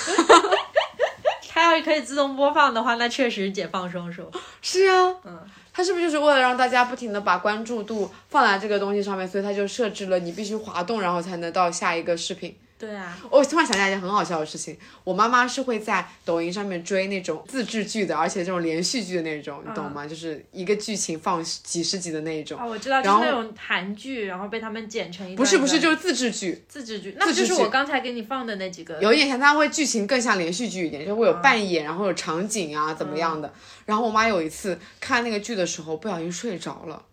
[1.50, 4.30] 它要是可以自动播放的话，那确实解放双手。
[4.60, 5.40] 是啊，嗯，
[5.72, 12.56] 它是不是就是为了让大家不停的把关注度放在这个东西上面，所以它就设置了你必须滑动，然后才能到下一个视频。
[12.82, 20.04] 对啊，我突然想起来一件很好笑的事情，我妈妈是会在抖音上面追那种自制剧的，而且这种连续剧的那种，你懂吗？
[20.04, 22.60] 就是一个剧情放几十集的那一种。
[22.60, 29.00] 哦，我知道，就是那种韩剧，然后被他们剪成一不是不是，就是是自制剧，自制剧，那不就是我刚才给你放的那几个？
[29.00, 33.54] 有一点像，它会剧情更像连续剧一点，就会有扮演，然后有场景啊，怎么样的。
[33.86, 37.04] 然后我妈有一次看那个剧的时候，不小心睡着了，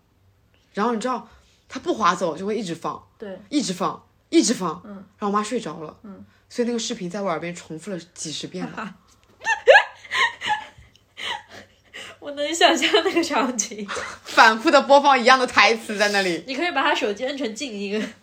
[0.74, 1.30] 然后你知道，
[1.68, 8.96] 她不划走就会一直放，对，一直放，一直放，嗯，然后我妈睡着了，嗯，所以那个视频在我耳边重复了几十遍吧。
[12.20, 13.88] 我能想象那个场景。
[14.24, 18.14] 反复的播放一样的台词在那里，你可以把他手机摁成静音。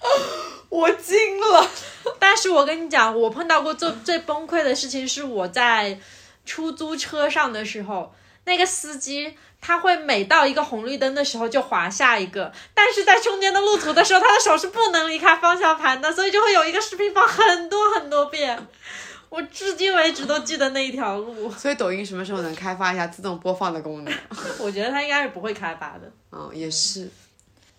[0.68, 1.70] 我惊了。
[2.18, 6.00] 但是我跟你讲，我碰到过最最崩溃的事情是我在
[6.46, 8.14] 出租车上的时候，
[8.46, 18.66] 那个司机他会每到一个红绿灯的时候就滑下一个，但是在中间的路途的时候，他的手是不能离开方向盘的，所以就会有一个视频放很多很多遍。
[19.28, 24.12] 我至今为止都记得那一条路，所以抖音什么时候能开发一下自动播放的功能？
[24.60, 26.12] 我觉得它应该是不会开发的。
[26.32, 27.08] 嗯，也是。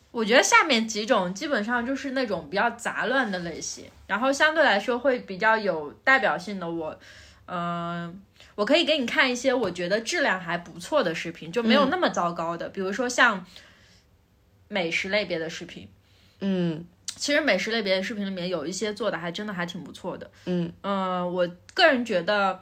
[0.10, 6.98] 我觉得下面几种基本上就是那种比较杂乱的类型，然后相对来说会比较有代表性的我，
[7.48, 8.22] 嗯、
[8.56, 13.46] 我可以给你看一些我觉得质量还不错的视频，就没有那么糟糕的，比如说像
[14.68, 15.88] 美食类别的视频。
[16.40, 16.86] 嗯
[17.16, 20.30] 其实美食类别的视频里面有一些做的还真的还挺不错的。
[20.46, 22.60] 嗯呃，我个人觉得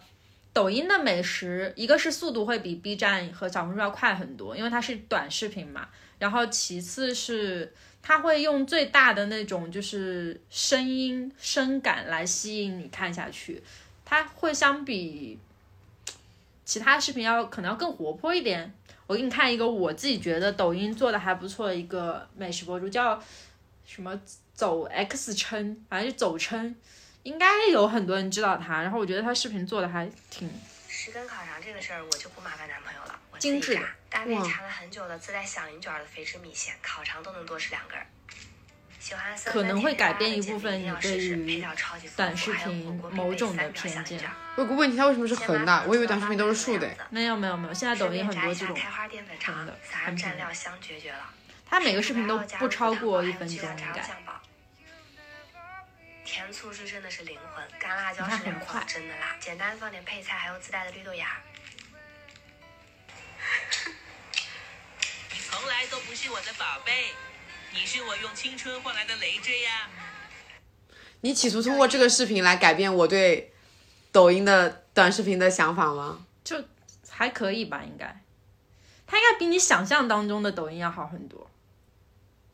[0.54, 5.88] 抖音的美食，一个是速度会比 B 站和小红书要快很多，因为它是短视频嘛。
[6.20, 7.74] 然后其次是
[8.04, 13.64] 它会用最大的那种就是声音声感来吸引你看下去，
[14.04, 15.40] 它会相比
[16.72, 18.74] 其他视频要可能要更活泼一点。
[19.06, 23.22] 我给你看一个我自己觉得抖音做的还不错的一个美食博主，叫
[23.86, 24.18] 什么
[24.54, 26.74] 走 X 称，反正就走称，
[27.24, 28.82] 应该有很多人知道他。
[28.82, 30.50] 然后我觉得他视频做的还挺
[30.88, 33.96] 十根烤肠这个事儿，我就不麻烦男朋友了，我自精致的己炸。
[34.10, 38.00] 大妹查了很久的自带响铃卷的肥汁米线，烤肠都能多吃两根
[39.46, 44.22] 可能会改甜变一部分你简历一定要试试对于配料超级丰富短视还有频火锅必某种的偏见
[44.58, 45.84] 有个问题，它为什么是横的？
[45.88, 46.90] 我以为短视频都是竖的。
[47.10, 51.30] 没有没有没有，现在抖音很多这种开花淀粉肠横的，撒上很平蘸料香绝绝了。
[51.68, 54.04] 他每个视频都不超过一分钟，应该。
[56.24, 58.38] 甜醋是真的是灵魂，干辣椒是
[58.88, 61.40] 真的辣，简单放点配菜，还有自带的绿豆芽。
[65.34, 67.14] 你 从来都不是我的宝贝，
[67.74, 69.90] 你是我用青春换来的累赘呀。
[71.22, 73.54] 你企图通过这个视频来改变我对
[74.12, 76.26] 抖音的短视频的想法吗？
[76.44, 76.62] 就
[77.10, 78.22] 还可以吧，应该。
[79.08, 81.50] 它应该比你想象当中的抖音要好很多，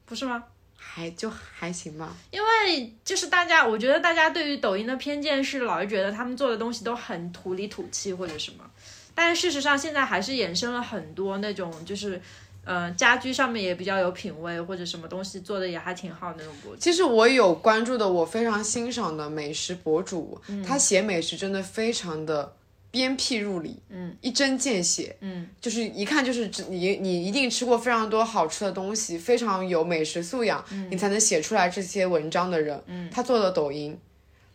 [0.05, 0.43] 不是吗？
[0.75, 2.15] 还就还行吧。
[2.29, 8.69] 因为就是大家，我觉得大家对于抖音的偏见是老是觉得他们做的东西都很土里土气或者什么，
[9.15, 12.21] 但是事实上现在还是衍生了很多那种就是。
[12.67, 16.79] 呃，家居上面也比较有品味，或者什么东西做的也还挺好那种博主。
[16.81, 22.53] 其实我有关注的，我非常欣赏的美食博主，嗯他写美食真的非常的
[22.91, 32.81] 鞭辟入里，嗯，一针见血，嗯，就是一看就是只你你一定吃过非常多好吃的东西，非常有美食素养，你才能写出来这些文章的人。
[32.87, 33.97] 嗯，他做的抖音。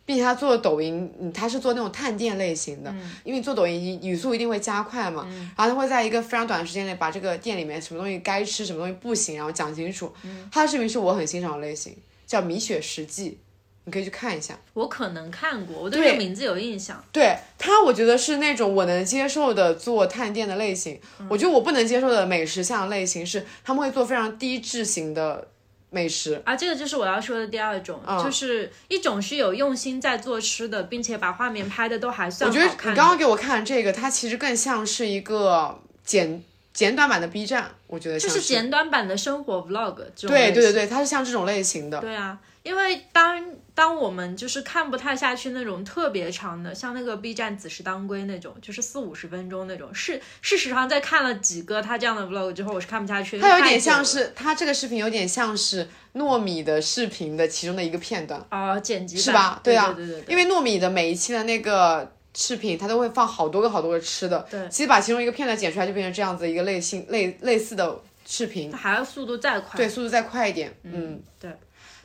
[0.05, 5.25] 并且他做的抖音，嗯，他是做那种探店类型的，嗯因为做抖音语速一定会加快嘛，
[5.57, 10.13] 然后他会在一个非常短的时间内把这个店里面什么东西该吃，什么东西不行，然后讲清楚。
[10.23, 13.37] 嗯他的视频是我很欣赏的类型，叫米雪食记，
[13.85, 14.57] 你可以去看一下。
[14.73, 17.01] 我可能看过，我对对这个名字有印象。
[17.11, 20.99] 对他，我觉得是那种我能接受的做探店的类型。
[21.19, 25.47] 嗯我觉得我不能接受的美食项类型是他们会做非常低质型的
[25.93, 26.41] 美食。
[26.43, 32.91] 啊，这个就是我要说的第二种，嗯就是一种是有用心在做吃的，并且把画面拍的都还算我觉得好看。
[32.91, 41.99] 你刚刚给我看这个，它其实更像是一个简简短版的 B 站，我觉得像就是简短版的生活 vlog 这种对对对对，它是像这种类型的。
[42.01, 43.39] 对啊，因为当
[43.75, 53.39] 当我们就是看不太下去那种特别长的，像那个 B 站子时当归那种，就是四五十分钟那种，是事实上在看了几个他这样的 vlog 之后，我是看不下去。
[53.39, 59.59] 它有点像是，他这个视频有点像是糯米的视频的其中的一个片段，哦剪辑版是吧？
[59.63, 69.77] 对啊，对对对，因为糯米的每一期的那个视频，它都会放好多个好多个吃的，对其实把其中一个片段剪出来，就变成这样子一个类型类类似的视频，还要速度再快。
[69.77, 71.49] 对，速度再快一点，嗯，对。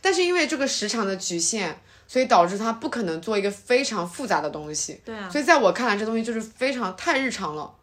[0.01, 1.75] 但是因为这个时长的局限，
[2.07, 7.75] 所以导致他不可能做一个非常复杂的东西，对啊，所以在我看来，这东西就是非常太日常了，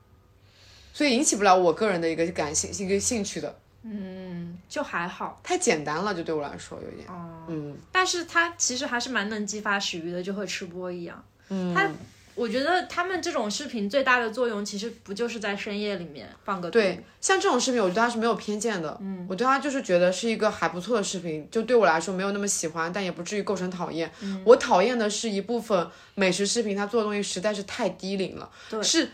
[0.93, 3.59] 所以引起不了我个人的一个感兴一个兴趣的。
[3.83, 5.39] 嗯，就还好。
[5.43, 7.77] 太简单了，就对我来说有点，哦，嗯。
[7.91, 11.23] 但是它其实还是蛮能激发食欲的，就和吃播一样。
[11.47, 11.95] 它嗯，
[12.35, 24.11] 我觉得他们这种视频最大的作用，其实不就是在深夜里面放个图对，像这种视频，我觉得它是没有偏见的，嗯，我对它就是觉得是一个还不错的视频，就对我来说没有那么喜欢，但也不至于构成讨厌。
[24.21, 29.09] 嗯我讨厌的是一部分美食视频，它做的东西实在是太低龄了，对是。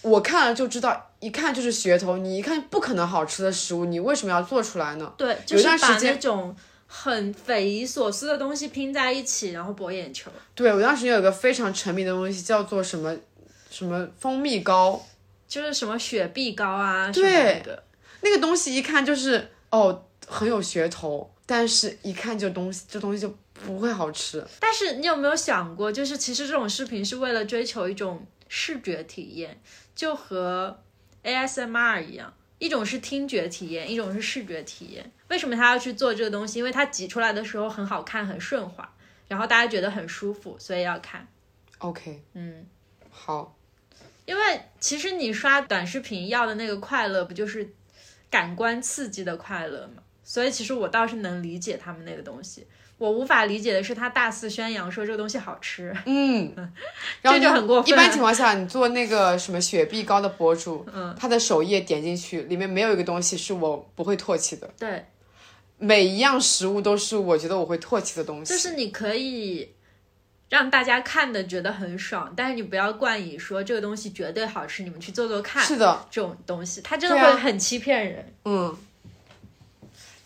[0.00, 2.18] 我看了就知道，一看就是噱头。
[2.18, 5.12] 你一看不可能好吃的食物，你为什么要做出来呢？
[5.18, 6.56] 对，就有一是把段时间那种
[6.90, 10.30] 很匪夷所思的东西拼在一起，然后博眼球。
[10.54, 13.14] 对我当时有一个非常沉迷的东西，叫做什么
[13.70, 15.06] 什么蜂蜜糕，
[15.46, 17.28] 就是什么雪碧糕啊，什么
[17.62, 17.84] 的，
[18.22, 24.42] 那个东西一看就是哦很有噱头，但是一看就东西这东西就不会好吃。
[24.58, 29.60] 但是你有没有想过，就是其实这种视频是为了追求一种视觉体验，
[29.94, 30.78] 就和
[31.22, 35.10] ASMR 一样，一种是听觉体验，一种是视觉体验。
[35.28, 36.58] 为什么他要去做这个东西？
[36.58, 38.88] 因为他挤出来的时候很好看，很顺滑，
[39.28, 41.26] 然后大家觉得很舒服，所以要看。
[41.78, 42.66] OK，嗯，
[43.10, 43.56] 好，
[44.24, 47.72] 因为其实你刷短视频要的那个快乐，不就是
[48.28, 50.02] 感官刺激的快乐吗？
[50.24, 52.66] 所以其实我倒是能理解他们那个东西。
[52.98, 55.94] 我无法理解的是，他大肆宣扬说这个东西好吃。
[56.04, 56.52] 嗯，
[57.22, 64.68] 然后这就很过分一般情况下，你做那个什么雪碧糕的博主，嗯，他的首页点进去，里面没有一个东西是我不会唾弃的。
[64.76, 65.06] 对，
[65.78, 68.52] 每一样食物都是我觉得我会唾弃的东西。
[68.52, 69.74] 就是你可以
[70.48, 75.62] 让大家看的觉得很爽，但是你不要冠以说这个东西绝对好吃，你们去做做看。
[75.62, 78.34] 是的，这种东西它真的会很欺骗人。
[78.44, 78.76] 嗯，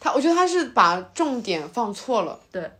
[0.02, 2.40] 他我觉得他是把重点放错了。
[2.50, 2.70] 对。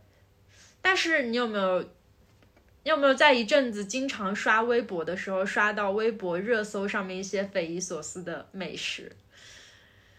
[0.81, 9.09] 但是你有没有，你有没有在一阵子经常刷微博的时候，刷到微博热搜上面一些匪夷所思的美食？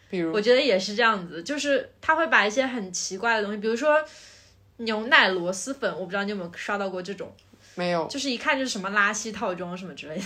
[0.09, 0.33] 比如？
[0.33, 4.03] 我觉得也是这样子，就是他会把一些很奇怪的东西，比如说
[4.79, 7.31] 牛奶螺蛳粉，我不知道你有没有刷到过这种，
[7.75, 10.25] 没有，就是一看就是什么拉稀套装什么之类的，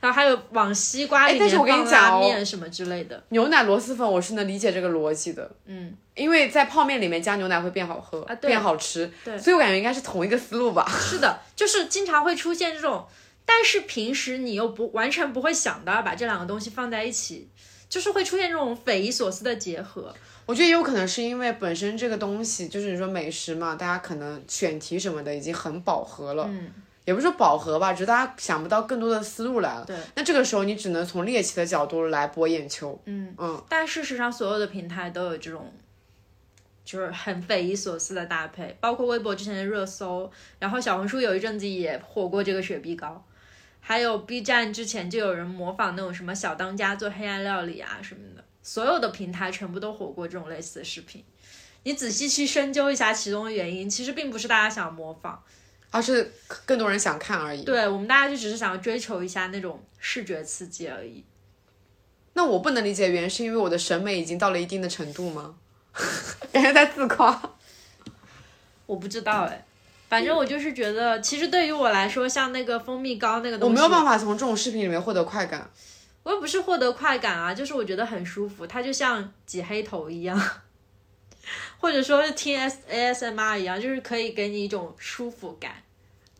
[0.00, 8.48] 然后还有往西瓜里面哎但是我跟你放讲哦拉面什么之类的，牛奶螺蛳粉我是能理解这个逻辑的，嗯，因为在泡面里面加牛奶会变好喝，啊对。
[8.48, 9.38] 变好吃，对。
[9.38, 10.86] 所以我感觉应该是同一个思路吧。
[10.88, 13.06] 是的， 就是经常会出现这种，
[13.44, 17.48] 但是平时你又不完全不会想到要把这两个东西放在一起，
[17.88, 20.14] 就是会出现这种匪夷所思的结合。
[20.46, 26.70] 我觉得也有可能是因为本身这个东西就是你说美食嘛，大家可能选题什么的已经很饱和了，嗯，
[27.06, 29.84] 也不是说饱和吧，只是大家想不到更多的思路来了。
[29.86, 33.00] 对，那这个时候你只能从猎奇的角度来博眼球。
[33.06, 35.72] 嗯嗯，但事实上，所有的平台都有这种，
[36.84, 43.24] 就是很匪夷所思的搭配，包括微博之前的热搜，然后小红书有一阵子也火过这个雪碧糕，
[43.80, 51.22] 还有 B 站之前就有人模仿那种什么小当家做黑暗料理啊什么的，所有的平台全部都火过这种类似的视频。
[51.84, 55.40] 你仔细去深究一下其中的原因，其实并不是大家想模仿，
[55.90, 56.32] 而是
[56.64, 57.64] 更多人想看而已。
[57.64, 61.24] 对我们大家就只是想要追求一下那种视觉刺激而已。
[62.34, 65.54] 那我不能理解原因是因为我的审美已经到了一定的程度吗？
[66.52, 67.40] 人家在自夸。
[68.84, 69.64] 我不知道哎，
[70.08, 75.68] 反正我就是觉得，其实对于我来说，像那个蜂蜜膏那个东西，我没有办法从这种视频里面获得快感。
[76.22, 80.38] 我又不是获得快感啊，就是我觉得很舒服，它就像挤黑头一样，
[81.78, 85.72] 或者说是听 S ASMR 一样，就是可以给你一种舒服感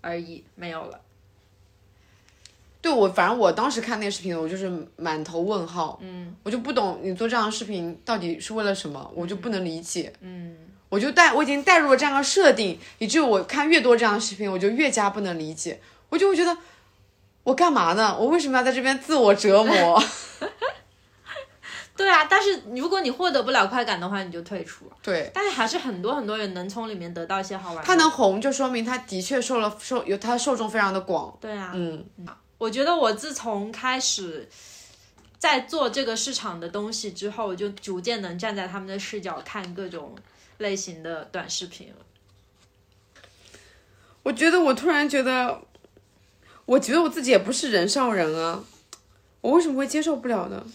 [0.01, 1.01] 而已，没有了。
[2.81, 10.13] 对我，反正我当时看那个视频，我就是满头问号，嗯我就不懂你做这样的视频到底是为了什么，我就不能理解。
[10.21, 10.57] 嗯，
[10.89, 15.81] 我就带我已经带入了这样的设定，以至于我看越多这样的视频，我就越加不能理解。
[16.11, 16.57] 我就会觉得，
[17.43, 18.17] 我干嘛呢？
[18.17, 20.01] 我为什么要在这边自我折磨？
[21.97, 24.91] 对啊，但是如果你获得不了快感的话，你就退出。
[25.03, 27.83] 对，但是还是很多很多人能从里面得到一些好玩的。
[27.83, 31.37] 他能红，就说明他的确受了受有他的受众非常的广。
[31.41, 32.05] 对啊，嗯，
[32.59, 34.49] 我觉得我自从开始
[35.39, 40.15] 在做这个市场的东西之后，我就逐渐能站在他们的视角看各种
[40.59, 41.97] 类型的短视频了。
[44.23, 45.63] 我觉得我突然觉得，
[46.65, 48.65] 我觉得我自己也不是人上人啊，
[49.41, 50.67] 我为什么会接受不了呢？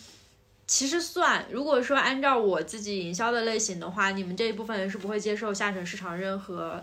[0.71, 6.81] 其实算，如果说按照我自己营销的类型的话，你们这一部分人是不会接受下沉市场任何，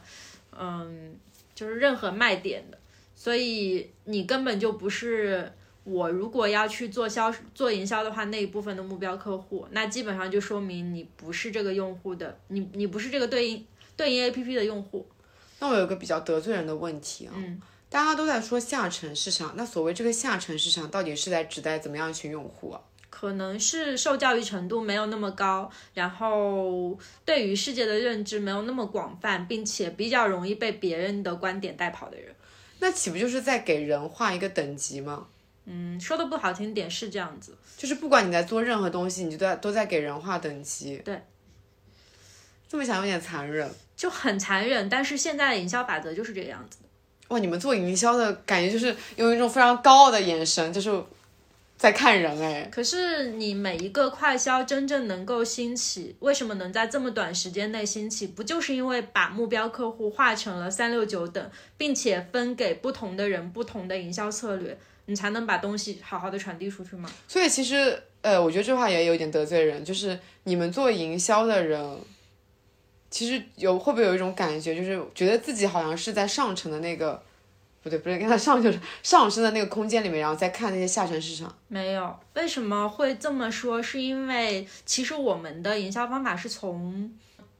[0.53, 1.17] 嗯，
[1.55, 2.79] 就是任何卖点的，
[3.15, 5.51] 所以你根本就不是
[5.85, 15.09] 我如果要去做销做营销的话，那一部分的目标客户，那基本上就说明你不是这个用户的，你你不是这个对应对应 A P P 的用户。
[15.61, 22.79] 那我有一个比较得罪人的问题啊，嗯，大家都在说下沉市场，那所谓这个下沉市场到底是在指代怎么样一群用户啊？
[23.21, 32.33] 可能是受教育程度没有那么高，然后对于世界的认知没有那么广泛，并且比较容易被别人的观点带跑的人。
[32.79, 35.27] 那岂不就是在给人画一个等级吗？
[35.65, 37.59] 嗯，说的不好听点是这样子。
[37.77, 40.97] 就是不管你在做任何东西，你就在都在给人画等级。
[41.05, 41.21] 对，
[42.69, 43.69] 这么想有点残忍。
[43.97, 46.85] 就很残忍，但是现在的营销法则就是这个样子的。
[47.35, 50.89] 哇，你们做营销的感觉就是用一种非常高傲的眼神，就是
[51.79, 52.69] 在看人哎。
[52.71, 58.27] 可是你每一个快销真正能够兴起，为什么能在这么短时间内兴起？
[58.27, 64.77] 不就是因为把目标客户划成了三六九等，并且分给不同的人不同的营销策略，
[65.07, 67.11] 你才能把东西好好的传递出去吗？
[67.27, 71.99] 所以其实呃，我觉得这话也有点得罪人，就是你们做营销的人。
[73.11, 77.23] 其实有会不会有一种感觉，就是觉得自己好像是在上层的那个，
[77.89, 81.55] 不对不对，跟他上就是上升的那个空间里面，然后再看那些下沉市场。
[81.69, 83.83] 没有，为什么会这么说？
[83.83, 87.11] 是因为其实我们的营销方法是从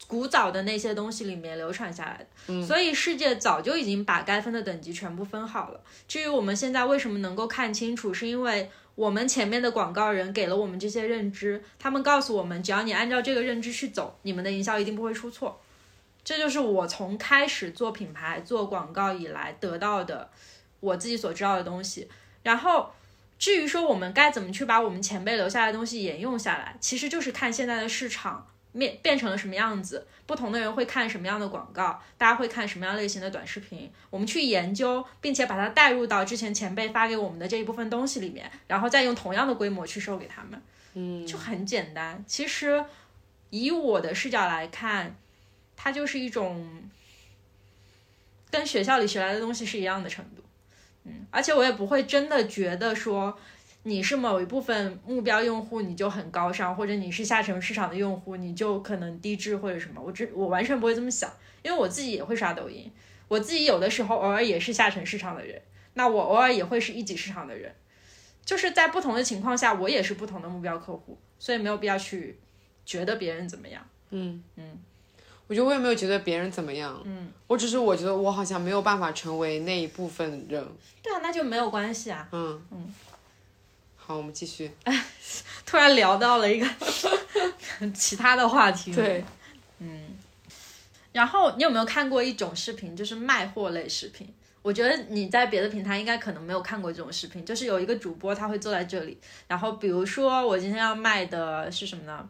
[0.07, 5.81] 古早的那些东西里面流传下来的，所以世界早就已经把该分的等级全部分好了。
[6.07, 8.69] 至于我们现在为什么能够看清楚，是因为。
[8.95, 15.57] 我们前面的广告人给了我们这些认知，他们告诉我们，只要你按照这个认知去走，你们的营销一定不会出错。
[16.23, 20.29] 这就是我从开始做品牌、做广告以来得到的
[20.79, 22.09] 我自己所知道的东西。
[22.43, 22.91] 然后，
[23.37, 28.47] 至于说我们该怎么去把我们前辈留下来的东西沿用下来，其实就是看现在的市场。
[28.71, 30.05] 面变成了什么样子？
[30.27, 31.99] 不同的人会看什么样的广告？
[32.19, 33.91] 大家会看什么样类型的短视频？
[34.11, 40.61] 我们去研究，并且把它带入到之前前辈发给我们的这一部分东西里面，然后再用同样的规模去售给他们。
[40.93, 42.23] 嗯，就很简单。
[42.27, 42.85] 其实
[43.49, 45.15] 以我的视角来看，
[45.81, 46.67] 它就是一种
[48.51, 50.43] 跟学校里学来的东西是一样的程度。
[51.05, 53.39] 嗯，而且我也不会真的觉得说。
[53.83, 60.01] 你是某一部分目标用户，你就很高尚，或者你是下沉市场的用户，你就可能低质或者什么。
[60.01, 61.31] 我这我完全不会这么想，
[61.63, 62.91] 因为我自己也会刷抖音，
[63.29, 65.61] 我自己有的时候偶尔也是下沉市场的人，
[65.93, 67.73] 那我偶尔也会是一级市场的人，
[68.43, 72.37] 就是在不同的情况下，我也是不同的目标客户，所以没有必要去
[72.85, 73.87] 觉得别人怎么样。
[74.09, 74.77] 嗯嗯，
[75.49, 80.63] 我觉得我也没有觉得别人怎么样，嗯，我只是我觉得我好像没有办法成为那一部分人。
[81.01, 82.27] 对啊，那就没有关系啊。
[82.31, 82.93] 嗯嗯。
[83.97, 84.71] 好，我们继续。
[84.85, 85.05] 哎
[85.65, 86.67] 突然聊到了一个
[87.93, 88.93] 其他的话题。
[88.93, 89.23] 对，
[89.79, 90.15] 嗯。
[91.11, 94.31] 然后你有没有看过一种视频，就是卖货类视频？
[94.61, 102.27] 我觉得你在别的平台应该可能没有看过这种视频，就是有一个主播他会坐在这里，然后比如说我今天要卖的是什么呢？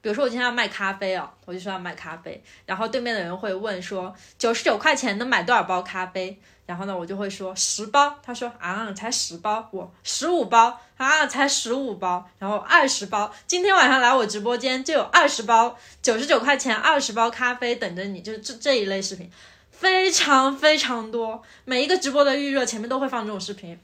[0.00, 6.38] 比如说我今天要卖咖啡哦，我就说要卖咖啡，然后对面的人会问说九十九块钱能买多少包咖啡？
[6.66, 10.78] 然后呢，我就会说十包，他说啊，才十包，我十五包。
[10.98, 19.30] 啊，才十五包，然后二十包，今天晚上来我直播间就有二十包，九十九块钱二十包咖啡等着你，就是这这一类视频，
[19.70, 23.78] 非常非常多，每一个直播的预热前面都会放这种视频。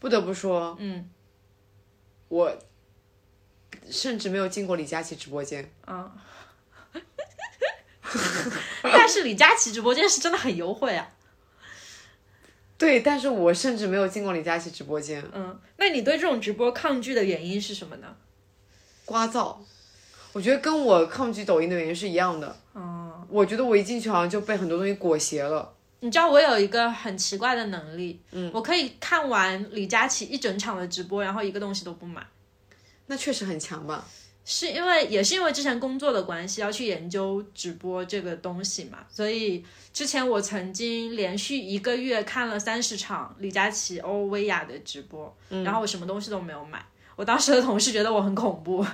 [0.00, 1.10] 不得不说，嗯，
[2.28, 2.58] 我
[3.90, 5.70] 甚至没有进过李佳琦直播间。
[5.84, 6.12] 啊，
[8.82, 11.08] 但是李佳琦直播间是真的很优惠啊。
[12.78, 15.24] 对，但是我甚至没有进过李佳琦直播间。
[15.32, 18.16] 嗯，那你对这种直播抗拒的原因是什么呢？
[19.06, 19.56] 聒噪，
[20.32, 22.54] 我觉得跟我抗拒抖音的原因是一样的。
[22.74, 25.72] 哦，我觉得我一进去好像就被很多东西裹挟了。
[26.00, 32.24] 你知道我有一个很奇怪的能力，嗯，我可以看完李佳琦一整场的直播，然后一个东西都不买。
[33.06, 34.04] 那确实很强吧？
[34.48, 46.84] 是因为也是因为之前工作的关系，要去研究直播这个东西嘛，所以之前我曾经连续一个月看了三十场李佳琦、欧薇娅的直播，然后我什么东西都没有买。
[47.16, 48.86] 我当时的同事觉得我很恐怖，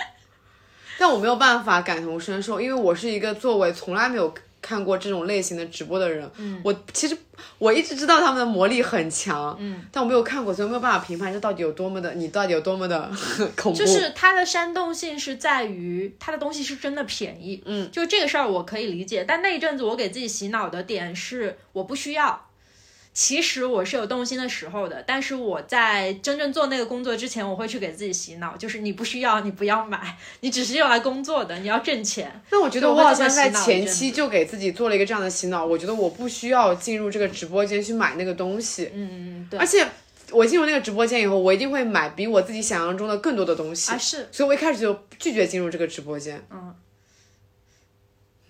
[0.98, 4.34] 但我没有办法感同身受，因为我是一个作为从来没有。
[4.64, 7.14] 看过这种类型的直播的人，嗯，我其实
[7.58, 13.10] 我一直知道他们的魔力很强，嗯，但我没有看过，所以没有办法评判这到底有多么的，你到底有多么的
[13.54, 13.78] 恐怖。
[13.78, 19.22] 就是它的煽动性是在于它的东西是真的便宜，嗯，就这个事儿我可以理解。
[19.28, 22.46] 但那一阵子我给自己洗脑的点是我不需要。
[23.14, 32.42] 其实我是有动心的时候的，但是我在真正做那个工作之前，我会去给自己洗脑，就是你不需要，你不要买，你只是用来工作的，你要挣钱。
[32.50, 38.90] 那我觉得我好像在前期就给自己做了一个这样的洗脑，我觉得我不需要进入这个直播间去买那个东西。
[38.92, 39.60] 嗯嗯，对。
[39.60, 39.86] 而且
[40.32, 44.28] 我进入那个直播间以后，我一定会买比我自己想象中的更多的东西啊，是。
[44.32, 46.44] 所以我一开始就拒绝进入这个直播间。
[46.50, 46.74] 嗯。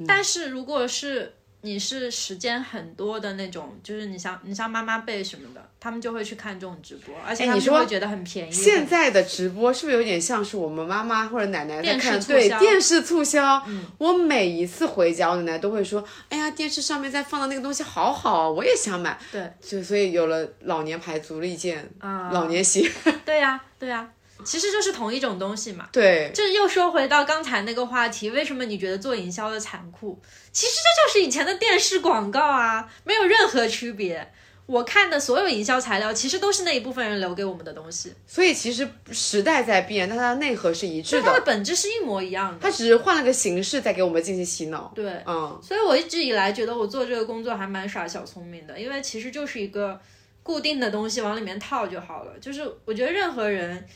[0.06, 1.34] 但是如果是。
[1.64, 8.52] 你是时间很多的那种，就是你像你像妈妈辈什么的，他们就会去看这种直播，而且他们就会觉得很便宜。
[8.52, 12.22] 现在的直播是不是有点像是我们妈妈或者奶奶在看？
[12.24, 13.62] 对电视促销。
[13.96, 22.90] 我每一次回家，我奶奶都会说：“哎呀，电视上面在放的那个东西好好啊，我也想买。”对，就所以有了老年牌足力健，啊老年鞋。
[23.24, 24.06] 对呀、对呀、
[24.44, 25.88] 其实就是同一种东西嘛。
[25.92, 30.20] 对，这又说回到刚才那个话题，为什么你觉得做营销的残酷？
[30.50, 34.32] 其实这就是以前的电视广告啊，没有任何区别。
[34.66, 42.58] 我看的所有营销材料，其实都是那一部分人留给我们的东西，所以其实时代在变，但它的内核是一致的它的的，本质是一模一样的。
[42.62, 44.90] 它只是换了个形式在给我们进行洗脑。
[44.94, 50.00] 对，嗯，所以我一直以来觉得我做这个工作还蛮耍小聪明的，因为其实就是一个
[50.42, 52.32] 固定的东西往里面套就好了。
[52.40, 53.86] 就是我觉得任何人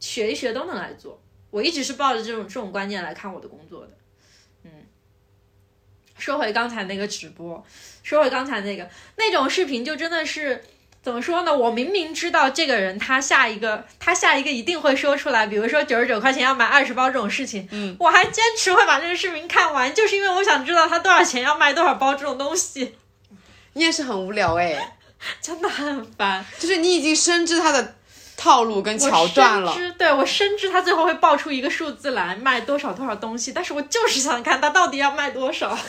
[0.00, 3.90] 学一学都能来做，我一直是抱着这种这种观念来看我的工作的。
[4.64, 4.70] 嗯，
[6.18, 7.64] 说回刚才那个直播，
[8.02, 10.64] 说回刚才那个那种视频，就真的是。
[11.02, 11.56] 怎么说呢？
[11.56, 22.96] 我明明知道这个人他下一个他下一个一定会说出来，比如说九十九块钱要买二十包这种事情，嗯，我还坚持会把这个视频看完，就是因为我想知道他多少钱要卖多少包这种东西，
[23.72, 24.98] 你也是很无聊哎，
[25.40, 26.44] 真的很烦。
[26.58, 27.96] 就是你已经深知他的
[28.40, 29.92] 套路跟桥段了我。
[29.98, 35.76] 对我深知他最后会爆出一个数字来卖多少多少东西，但是我就是想看他到底要卖多少。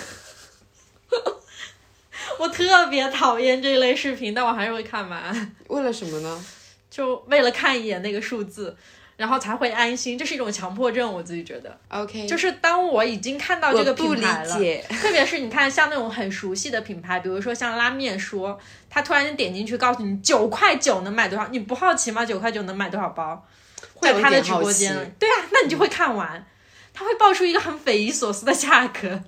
[2.38, 6.46] 我特别讨厌这类视频，但我还是会看完，为了什么呢？
[6.90, 8.76] 就为了看一眼那个数字，
[9.22, 10.18] 然后才会安心。
[10.18, 11.78] 这是一种强迫症，我自己觉得。
[11.90, 18.60] OK，就是当我已经看到这个不品牌了，理解特别是你看像那种很熟悉的品牌，比如说像拉面说，
[18.90, 22.26] 他突然间点进去告诉你九块九能买多少，你不好奇吗？
[22.26, 23.48] 九块九能买多少包？
[23.94, 26.44] 会在他的直播间，对啊，那你就会看完，
[26.92, 29.22] 他会报出一个很匪夷所思的价格，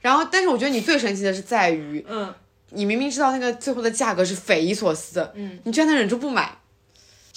[0.00, 2.34] 然后，但是我觉得你最神奇的是在于，嗯，
[2.70, 6.56] 你明明知道那个最后的价格是匪夷所思的，嗯，你居然能忍住不买。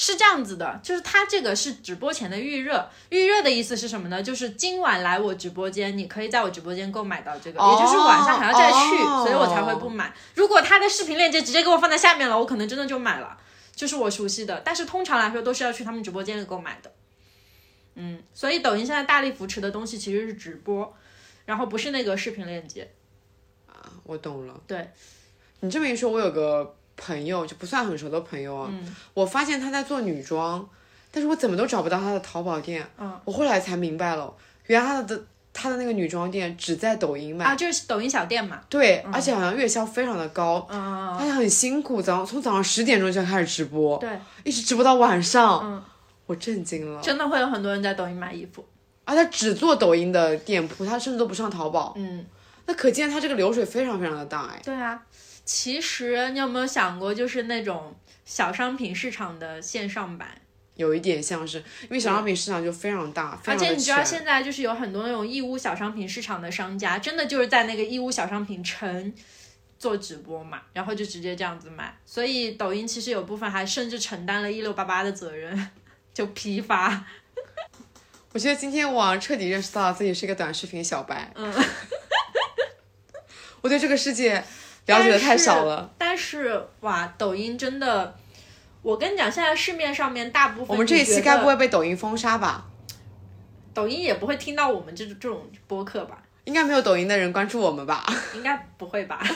[0.01, 4.23] 是这样子的，就是他这个是直播前的预热，预热的意思是什么呢？
[4.23, 10.13] 就是今晚来我直播间，你可以在我直播间购买到这个，哦也就是晚上还要再去，哦所以我才会不买。
[10.35, 13.37] 如果他的视频链接直接给我放在下面了，我可能真的就买了，
[13.75, 14.61] 就是我熟悉的。
[14.63, 16.89] 但是通常来说都是要去他们直播间里购买的。
[17.95, 20.95] 嗯，所以抖音现在大力扶持的东西其实是直播，
[21.43, 22.89] 然后不是那个视频链接。
[23.67, 24.61] 啊我懂了。
[24.65, 24.91] 对，
[25.59, 30.67] 你这么一说，我有个朋友就不算很熟的朋友啊，嗯我发现他在做女装，
[31.11, 32.85] 但是我怎么都找不到他的淘宝店。
[32.97, 34.33] 嗯，我后来才明白了，
[34.67, 37.45] 原来他的他的那个女装店只在抖音卖。
[37.45, 38.59] 啊，就是抖音小店嘛。
[38.69, 44.09] 对，而且好像月销非常的高，嗯，他很辛苦，早上从早上十点钟就开始直播，对，
[44.43, 45.83] 一直直播到晚上，嗯，
[46.27, 47.01] 我震惊了。
[47.01, 48.65] 真的会有很多人在抖音买衣服。
[49.05, 52.23] 而他只做抖音的店铺，他甚至都不上淘宝，嗯，
[52.67, 54.61] 那可见他这个流水非常非常的大哎。
[54.63, 55.01] 对啊，
[55.49, 60.39] 其实你有没有想过，就是那种小商品市场的线上版？
[60.75, 69.11] 有一点像是，因为小商品市场就非常大，非常而且你知道现在就是有很多那种义乌小商品市场的商家，真的就是在那个义乌小商品城
[69.79, 71.97] 做直播嘛，然后就直接这样子卖。
[72.05, 75.71] 所以抖音其实有部分还甚至承担了一六八八的责任，
[76.13, 77.05] 就批发。
[78.33, 81.51] 我觉得今天我彻底认识到自己是一个短视频小白，嗯，
[83.61, 84.43] 我对这个世界
[84.97, 85.89] 了解的太少了。
[85.97, 86.61] 但是。
[86.81, 88.15] 哇，抖音真的，
[88.81, 92.65] 我跟你讲，现在市面上面大部分我们这一期该不会被抖音封杀吧？
[93.73, 96.21] 抖音也不会听到我们这这种播客吧？
[96.45, 98.05] 应该没有抖音的人关注我们吧？
[98.33, 99.21] 应该不会吧？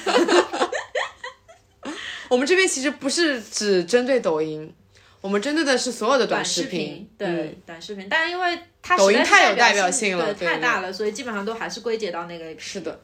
[2.29, 4.73] 我们这边其实不是只针对抖音，
[5.21, 12.59] 我们针对的是所有的短视频，对、嗯短视频，但因为它抖音太有代表性了太大了，所以基本上都还是归结到那个。
[12.59, 12.99] 是的，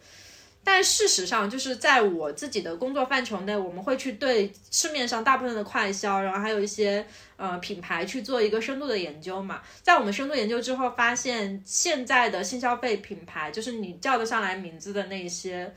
[0.61, 7.03] 但事实上，就是在我自己的工作范畴内，我们会去对市面上大部分的快销，然后还有一些
[7.37, 9.61] 呃品牌去做一个深度的研究嘛。
[9.81, 15.73] 在我们深度研究之后，发现现在的新消费品牌，就是你叫得上来名字的那些，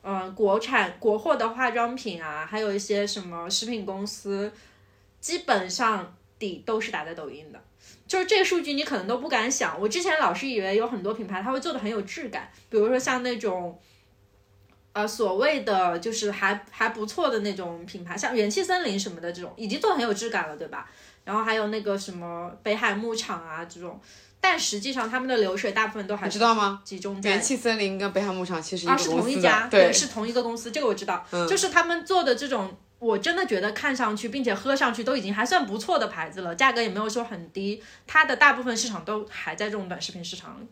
[0.00, 4.50] 呃，国产国货的化妆品啊，还有一些什么食品公司，
[5.20, 7.60] 基本上底都是打在抖音的。
[8.06, 9.78] 就是这个数据，你可能都不敢想。
[9.78, 13.78] 我之前老是以为有很多品牌它会做的很有质感，比如说像那种。
[14.92, 20.88] 呃，所谓的就是还还不错的那种品牌，像元气森林什么的这种，已经做得很有质感了，对吧？
[21.24, 24.00] 然后还有那个什么北海牧场啊这种，
[24.40, 26.82] 但实际上他们的流水大部分都还你知道吗？
[26.84, 32.76] 集中在元气森林跟北海牧场其实一啊是同一家，对，是同一个公司，这个我知道，嗯就是他们做的这种。
[33.00, 40.66] 我真的觉得看上去并且喝上去都已经还算不错的牌子了，价格也没有说很低，它的大部分市场都还在这种短视频市场里，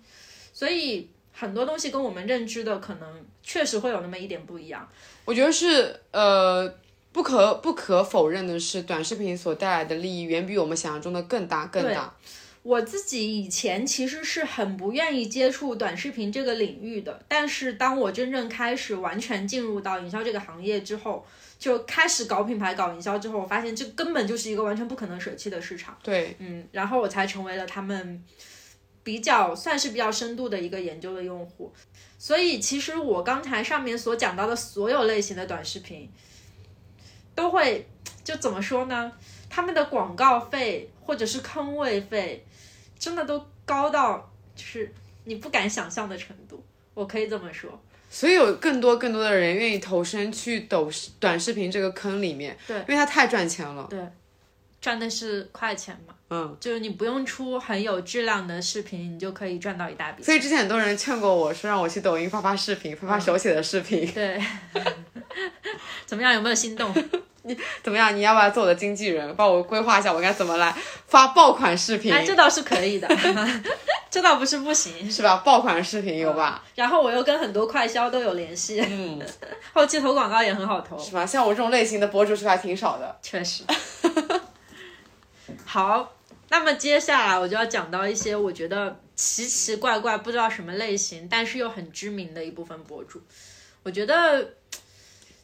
[0.53, 4.89] 所以很多东西跟我们认知的可能确实会有那么一点不一样。
[5.25, 6.75] 我觉得是呃。
[7.11, 12.15] 不可不可否认的是，短视频所带来的利益远比我们想象中的更大更大。
[12.63, 21.27] 我自己以前其实是很不愿意接触短视频这个领域的，但是当我真正开始完全进入到营销这个行业之后，
[21.59, 25.99] 就开始搞品牌、搞营销之后，我发现这根本就是一个完全不可能舍弃的市场。
[26.03, 28.23] 对，嗯，然后我才成为了他们
[29.09, 31.73] 比较算是比较深度的一个研究的用户。
[32.19, 36.11] 所以其实我刚才上面所讲到的所有类型的短视频。
[37.39, 37.87] 都会
[38.25, 39.13] 就怎么说呢？
[39.49, 42.45] 他们的广告费或者是坑位费，
[42.99, 44.93] 真的都高到就是
[45.23, 46.61] 你不敢想象的程度。
[46.95, 47.81] 我可以这么说。
[48.11, 50.91] 所以有更多更多的人愿意投身去抖
[51.21, 53.87] 短视频这个坑里面，对，因为它太赚钱了。
[53.89, 54.01] 对，
[54.81, 56.15] 赚的是快钱嘛。
[56.31, 60.23] 嗯，就是你不用出很有质量的视频，你就可以赚到一大笔。
[60.23, 64.11] 所以之前很多人劝过我说，让我去抖音发发视频，发发手写的视频。
[64.13, 64.39] 对。
[66.05, 66.33] 怎么样？
[66.35, 66.93] 有没有心动？
[67.43, 68.15] 你 怎么样？
[68.15, 70.75] 你要不要做我的经纪人，帮我规划一下我该怎么来
[71.07, 72.13] 发爆款视频？
[72.13, 73.09] 哎，这倒是可以的，
[74.11, 75.39] 这倒不是不行，是吧？
[75.39, 76.63] 爆款视频有吧？
[76.75, 79.19] 然后我又跟很多快销都有联系，嗯，
[79.73, 81.25] 后期投广告也很好投，是吧？
[81.25, 83.17] 像我这种类型的博主是不是还挺少的？
[83.23, 83.63] 确实。
[85.65, 86.17] 好，
[86.49, 93.23] 那么接下来我就要讲到一些我觉得奇奇怪怪、不知道什么类型，但是又很知名的一部分博主，
[93.83, 94.55] 我觉得。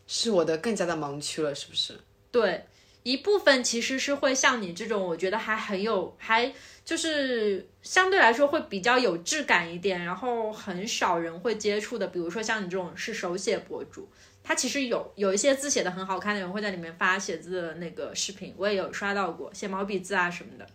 [0.07, 1.99] 是我的更加的盲区了，是不是？
[2.31, 2.67] 对，
[3.05, 6.53] 一部分其实是会像你这种，我觉得还很有，还
[6.85, 14.07] 就是相对来说会比较有质感一点，然后很少人会接触的，比如说像你这种是手写博主，
[14.45, 20.67] 他其实有有一些字写的很好看的人会在里面发写字的那个视频，我也有刷到过，写毛笔字啊什么的。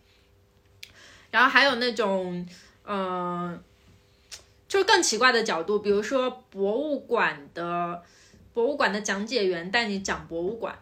[1.32, 2.46] 然后还有那种，
[2.86, 3.58] 嗯，
[4.68, 8.04] 就是更奇怪的角度，比如说博物馆的。
[8.52, 10.78] 博物馆的讲解员带你讲博物馆，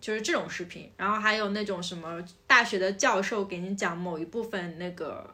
[0.00, 0.88] 就是这种视频。
[0.96, 5.28] 然后还有那种什么大学的教授给你讲某一部分那个，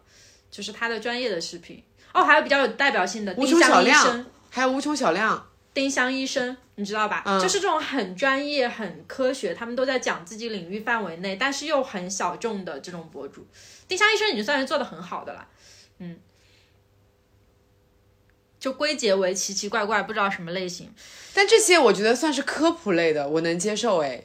[0.50, 1.82] 就是他的专业的视频。
[2.14, 7.22] 哦，还有比较有代表性的丁香医生，还有无穷小亮，丁香医生，你知道吧？
[7.26, 13.46] 嗯，就是这种很专业、很科学，他们都在讲自己领域范围内，但是又很小众的这种博主。
[13.86, 15.48] 丁香医生已经算是做的很好的了，
[15.98, 16.18] 嗯。
[18.60, 20.90] 就归结为奇奇怪怪，不知道什么类型，
[21.34, 24.24] 但这些我觉得算是科普类的，我能接受哎，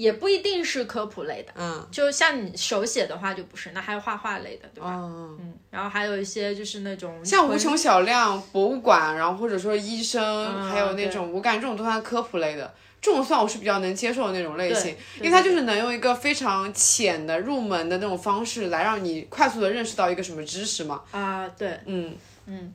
[0.00, 4.94] 也不一定是科普类的，嗯，就像你手写的话就不是，那还有画画类的，对吧？
[4.94, 12.72] 嗯嗯，然后还有一些就是那种像无穷小量博物馆，然后或者说医生，还有那种我感觉这种都算科普类的，
[13.02, 22.16] 这种算我是比较能接受的那种类型，因为它就是能用一个非常浅的入门的那种方式来让你快速的认识到一个什么知识嘛，啊，对，嗯。
[22.46, 22.72] 嗯。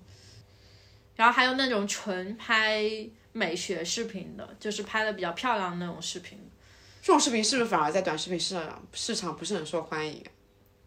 [1.16, 2.84] 然后还有那种纯拍
[3.32, 6.38] 美学视频的，就是拍的比较漂亮的那种视频。
[7.06, 10.26] 这种视频是不是反而在短视频市场市场不是很受欢迎？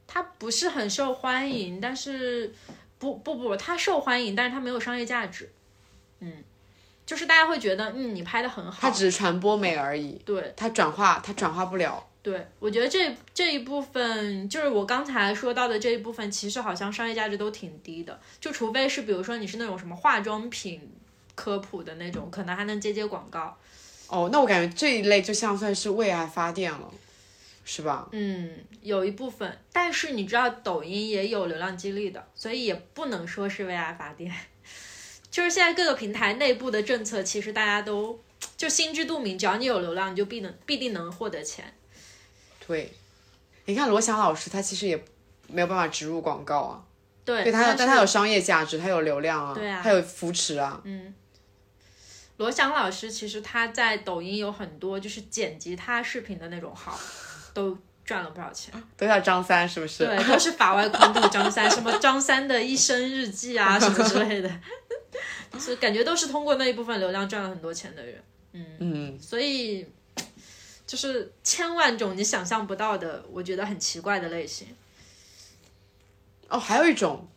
[0.09, 2.53] 它不是很受欢迎，但是
[2.99, 5.49] 不不不，它受欢迎，但是它没有商业价值。
[6.19, 6.43] 嗯，
[7.07, 10.21] 就是大家会觉得，嗯，你拍的很好，它只是传播美而已。
[10.25, 12.05] 对，它转化，它转化不了。
[12.21, 18.19] 对，我觉得这这一部分就是我刚才说到的这一部分，其实好像商业价值都挺低的。
[18.41, 20.91] 就除非是比如说你是那种什么化妆品
[21.37, 23.57] 科普的那种，可能还能接接广告。
[24.09, 26.91] 哦，那我感觉这一类就像算是为爱发电了，
[27.65, 28.09] 是吧？
[28.13, 28.51] 嗯，
[28.83, 34.35] 有一部分，但是你知道抖音也有流量激励的，所以也不能说是为爱发电。
[35.31, 38.19] 就是现在各个平台内部的政策，其实大家都
[38.57, 41.75] 就心知肚明，只要你有流量，你就必能必定能获得钱。
[42.67, 42.91] 对，
[43.67, 45.05] 你看罗翔老师，他其实也
[45.47, 46.83] 没有办法植入广告啊。
[47.27, 50.81] 对，对他有，但他有商业价值，他有流量啊，对啊，他有扶持啊。
[50.85, 51.15] 嗯，
[52.39, 56.99] 罗翔老师其实他在抖音有很多就是剪辑他视频的那种号，
[57.53, 58.73] 都赚了不少钱。
[58.97, 60.07] 都叫张三是不是？
[60.07, 64.51] 对，都是法外空度张三，什么张三的一生日记啊什么之类的，
[65.53, 68.23] 就是感觉都是通过那一部分流量赚了很多钱的人。
[68.53, 69.87] 嗯嗯，所以。
[70.89, 74.67] 就是千万种你想象不到的，我觉得很奇怪的类型。
[76.49, 77.29] 哦，还有一种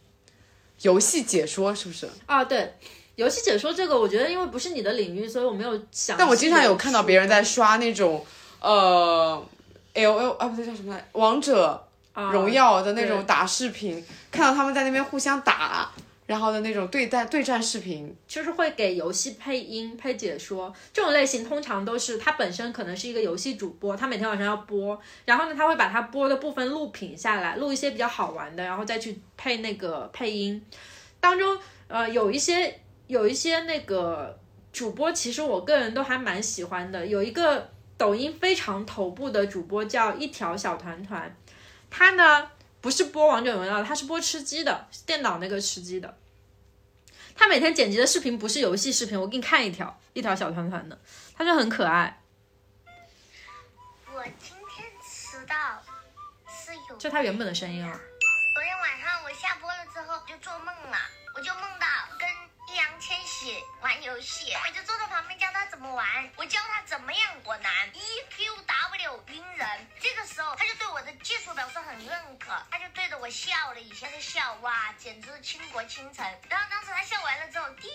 [0.83, 2.09] 游戏解说，是不是？
[2.27, 2.73] 啊，对，
[3.15, 6.17] 游戏解说这个，我觉得因为不是你的领域，所以我没有想。
[6.17, 8.25] 但我经常有看到别人在刷那种
[8.59, 9.45] 呃
[9.93, 11.07] ，L L 啊，不对，叫什么来？
[11.13, 11.87] 王者
[12.31, 15.91] 荣耀的那种打视频，看到他们在那边互相打。
[16.27, 30.63] 然后的那种对战对战视频，就是会给游戏配音配解说，这种类型通常都是他本身可能是一个游戏主播，他每天晚上要播，然后呢他会把他播的部分录屏下来，录一些比较好玩的，然后再去配那个配音。
[31.19, 31.57] 当中
[31.89, 32.79] 呃有一些
[33.11, 34.39] 有一些那个
[34.71, 37.05] 主播，其实我个人都还蛮喜欢的。
[37.05, 41.35] 有一个抖音非常头部的主播叫一条小团团，
[41.89, 42.49] 他呢
[42.79, 46.17] 不是播王者荣耀，他是播吃鸡的，电脑那个吃鸡的。
[47.35, 50.97] 他每天剪辑的视频不是游戏视频，我给你看一条，一条小团团的，
[51.35, 52.21] 他就很可爱。
[54.07, 55.83] 我今天迟到
[56.47, 57.91] 是有就他原本的声音啊。
[58.53, 59.00] 昨天晚上
[64.53, 67.99] 我就坐在旁边教他怎么玩，我教他怎么样果男 E
[68.29, 69.67] Q W 晕人。
[69.99, 76.25] 这个时候他就对我的技术表示很认可，他就对着我笑了一下，他就笑哇，简直倾国倾城。
[76.49, 77.89] 然后当时他笑完了之后，滴，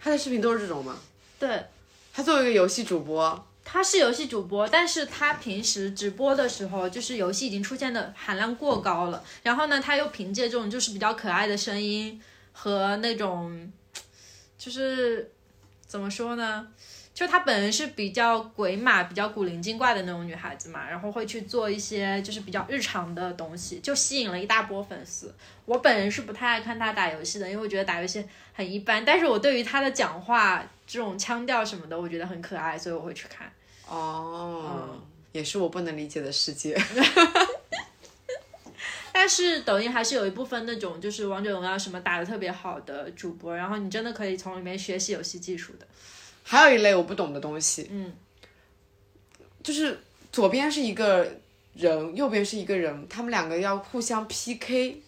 [0.00, 0.98] 他的视频都是这种吗？
[1.38, 1.66] 对，
[2.12, 9.24] 他作为一个游戏主播，他是游戏主播，但是他平时直播的时候，就是游戏已经出现的含量过高了。
[9.42, 12.22] 然后呢，他又凭借这种就是比较可爱的声音
[12.52, 13.72] 和那种，
[14.58, 15.32] 就是
[15.90, 16.68] 怎么说呢？
[17.12, 25.34] 就她本人是比较鬼马、比较古灵精怪的那种女孩子嘛，然后会去做一些就是比较日常的东西，就吸引了一大波粉丝。
[25.64, 29.04] 我本人是不太爱看她打游戏的，因为我觉得打游戏很一般。
[29.04, 33.50] 但是我对于她的讲话这种腔调什么的，我觉得很可爱，所以我会去看。
[33.88, 34.96] 哦，
[35.32, 36.80] 也是我不能理解的世界。
[39.12, 45.86] 但是抖音还是有一部分那种就是王者荣耀什么打的特别好的主播，然后你真的可以从里面学习游戏技术的。
[46.42, 48.12] 还有一类我不懂的东西，嗯，
[49.62, 49.98] 就是
[50.32, 51.38] 左边是一个
[51.74, 55.00] 人，右边是一个人，他们两个要互相 PK，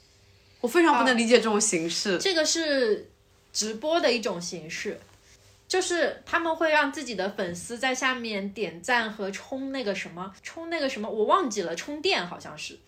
[0.61, 2.18] 我非常不能理解这种形式。
[2.18, 3.11] 这个是
[3.53, 5.00] 直播的一种形式，
[5.66, 12.78] 就是他们会让自己的粉丝在下面点赞和充那个什么，充那个什么，我忘记了，充电好像是。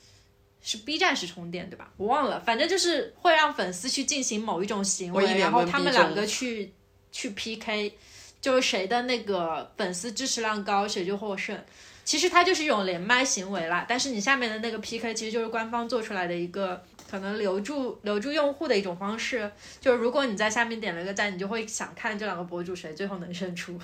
[0.64, 1.90] 是 B 站是充电对吧？
[1.98, 6.72] 我忘了，反正就是会让粉丝去进行某一种行为，然后他们两个去
[7.12, 7.92] 去 PK，
[8.40, 11.62] 就是谁的那个粉丝支持量高，谁就获胜。
[12.02, 19.50] 其实它就是一种连麦行为啦，但是你下面的那个 PK 其实就是官方做出来的一个可能留住留住用户的一种方式。
[19.80, 23.78] 就是如果你在下面点了个赞，你就会想看这两个博主谁最后能胜出。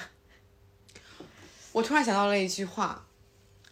[1.72, 3.06] 我突然想到了一句话：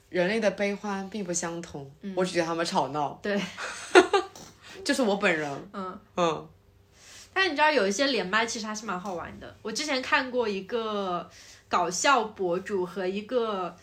[0.08, 1.90] 人类的悲欢并不相同。
[2.16, 3.40] 我只觉得他们吵闹，对，
[4.84, 5.68] 就是我本人。
[5.72, 6.00] 嗯。
[6.16, 6.48] 嗯，
[7.32, 9.56] 但是你知道有一些连麦其实还是蛮好玩的。
[9.62, 11.28] 我之前看过一个
[11.68, 13.76] 搞笑博主和一个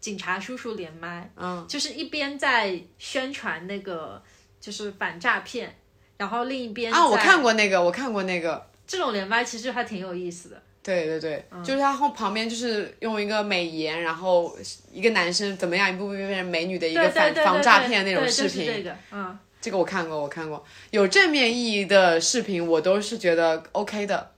[0.00, 4.22] 警察叔叔连麦，嗯，就是一边在宣传那个
[4.60, 5.76] 就是反诈骗，
[6.16, 8.66] 然后另一边啊，我看过那个，我看过那个。
[8.86, 10.62] 这种连麦其实还挺有意思的。
[10.86, 14.56] 对对对，就是他后旁边就是用一个美颜，然后
[14.92, 18.66] 一个男生怎么样一步步变成美女的一个反防诈对骗那种视对就是频。
[18.66, 24.30] 这个，嗯，这个我看过，我看过，有正面意义的视频，我都是觉得 OK 的。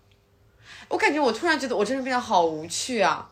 [0.88, 3.28] 我感觉我突然觉得我真的变得好无趣啊！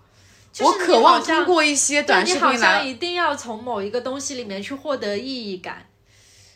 [0.60, 5.86] 我渴望通过一些短视对你好频来，像一定要从某一个东西里面去获得意义感。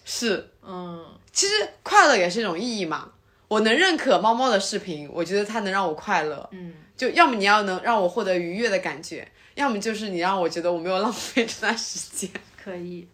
[0.05, 3.13] 是，嗯，其实快乐也是一种意义嘛。
[3.51, 6.49] 我能认可猫猫的视频，我觉得它能让我快乐。
[6.53, 9.27] 嗯，就要么你要能让我获得愉悦的感觉，
[9.57, 12.31] 要么就是你让我觉得我没有浪费这段时间。
[12.63, 13.09] 可以。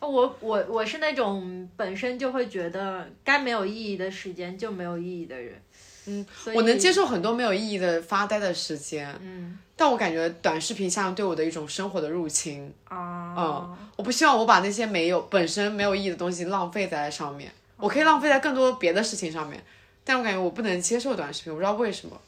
[0.00, 5.54] 我我我是那种本身就会觉得该没有意义的时间就没有意义的人。
[6.06, 6.24] 嗯
[6.54, 12.70] 我能接受很多没有意义的发呆的时间，嗯但我感觉短视频像对我的一种生活的入侵。
[12.84, 19.62] 啊，嗯，我不希望我把那些没有本身没有意义的东西浪费在上面，我可以浪费在更多别的事情上面，
[20.08, 22.18] 但我感觉我不能接受短视频，我不知道为什么，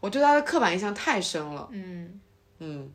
[0.00, 1.68] 我对它的刻板印象太深了。
[1.70, 2.20] 嗯，
[2.58, 2.90] 嗯，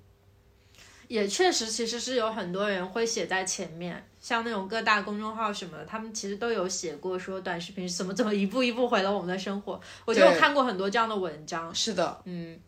[1.07, 9.79] 也确实，其实是有很多人会写在前面，像那种各大公众号什么的，他们其实都有写过说短视频怎么怎么一步一步毁了我们的生活。
[10.03, 11.73] 我就有看过很多这样的文章。
[11.73, 12.59] 是的，嗯，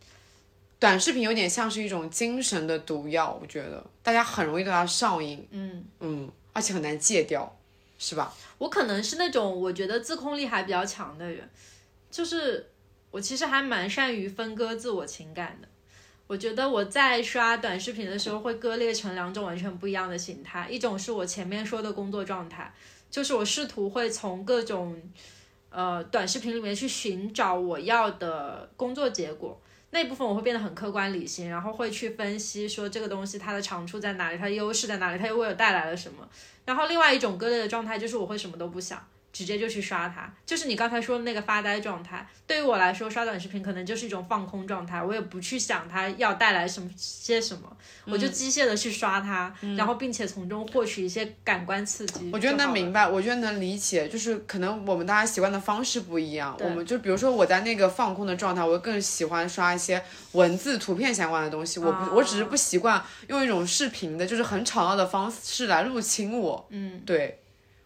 [0.79, 7.54] 短视频有点像是一种精神的毒药，我觉得大家很容易对它上瘾，嗯嗯，而且很难戒掉，
[7.97, 8.33] 是吧？
[8.57, 11.49] 我可能是那种我觉得自控力还比较强的人，
[12.11, 12.69] 就是
[13.11, 15.67] 我其实还蛮善于分割自我情感的。
[16.27, 22.73] 我觉得我在刷短视频的时候会割裂成两种完全不一样的形态，一种是我前面说的工作状态，
[23.11, 24.99] 就是我试图会从各种
[25.69, 29.61] 呃短视频里面去寻找我要的工作结果。
[29.91, 36.27] 那一部分我会变得很客观理性，然后会去分析说这个东西它的长处在哪里，它的优势在哪里，它又为我带来了什么。
[36.65, 39.01] 然后另外一种割裂的状态就是我会什么都不想，
[39.35, 40.33] 直接就去刷它。
[40.45, 47.63] 就是你刚才说的那个发呆状态，对于我来说，刷短视频可能就是一种放空状态，我也不去想它要带来什么些什么，
[48.05, 52.29] 我嗯就机械的去刷它，然后并且从中获取一些感官刺激。
[52.31, 56.57] 我觉得能明白，我觉得能理解，就是可能我们大家习惯的方式不一样。
[56.61, 61.81] 我们就比如说我在那个放空的状态，我更喜欢刷一些文字、图片相关的东西。
[61.81, 66.67] 我不，我只是不习惯用一种视频的，就是很吵闹的方式来入侵我。
[66.69, 67.41] 嗯，对，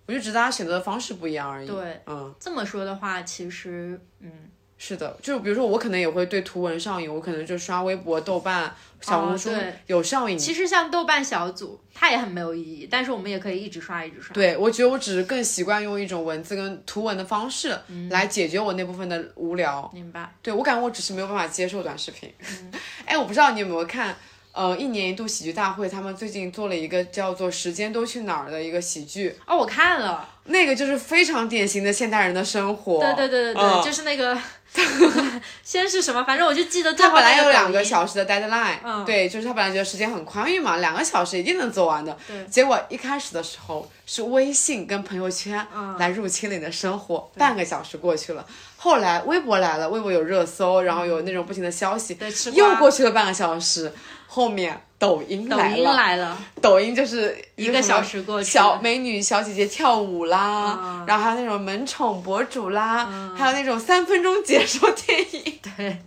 [0.09, 1.67] 我就只是大家选择的方式不一样而已。
[1.67, 4.31] 对，嗯，这么说的话，其实嗯，
[4.75, 9.51] 是的，就比如说我可能也会对图文上瘾，我可能就刷微博、豆瓣、小红书、
[9.85, 10.35] 有上瘾。
[10.35, 14.33] 其实像豆瓣小组，它也很没有意义，但是我们也可以一直刷一直刷。
[14.33, 17.77] 对，我觉得我只是更习惯用一种文字跟图文的方式
[18.09, 19.87] 来解决我那部分的无聊。
[19.93, 20.33] 明白。
[20.41, 22.33] 对我感觉我只是没有办法接受短视频。
[23.05, 24.15] 哎、我不知道你有没有看，
[24.51, 32.99] 呃，一年一度喜剧大会，他们最近做了一个叫做《时间都去哪儿》的一个喜剧，哦，我看了，那个就是非常典型的现代人的生活。
[32.99, 33.83] 对对对对对，嗯。
[33.83, 34.37] 就是那个，
[35.63, 36.23] 先是什么？
[36.23, 39.05] 反正我就记得最他本来有两个小时的 deadline，、嗯。
[39.05, 42.17] 对，就是他本来觉得时间很宽裕嘛，两个小时一定能做完的。
[42.27, 42.43] 对。
[42.47, 45.95] 结果一开始的时候是微信跟朋友圈嗯。
[45.97, 48.43] 来入侵了你的生活，半个小时过去了，
[48.77, 52.17] 后来微博来了，微博有热搜，然后有那种不停的消息，
[52.53, 53.91] 又过去了半个小时，
[54.31, 65.59] 后面抖音抖音来了，抖音就是一个小时过去小美女小姐姐跳舞啦，嗯然后还有那种萌宠博主啦，还有那种三分钟解说电影。
[65.75, 65.97] 对，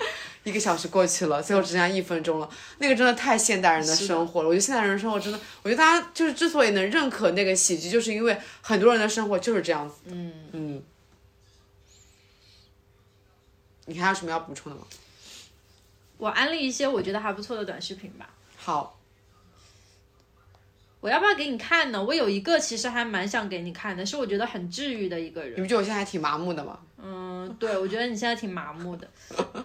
[0.45, 2.49] 一个小时过去了，最后只剩下一分钟了。
[2.79, 4.49] 那个真的太现代人的生活了。
[4.49, 9.97] 我觉得现代人的生活真的，我觉得大家就是之所以能认可那个喜剧，就是因为很多人的生活就是这样子。
[10.07, 10.83] 嗯嗯。
[13.87, 14.85] 你还有什么要补充的吗？
[16.23, 18.31] 我安利一些我觉得还不错的短视频吧。
[18.57, 18.97] 好，
[21.01, 22.01] 我要不要给你看呢？
[22.01, 25.55] 我有一个其实还蛮想给你看的，是我觉得很治愈的一个人。
[25.57, 26.79] 你不觉得我现在还挺麻木的吗？
[26.97, 29.11] 嗯，对，我觉得你现在挺麻木的。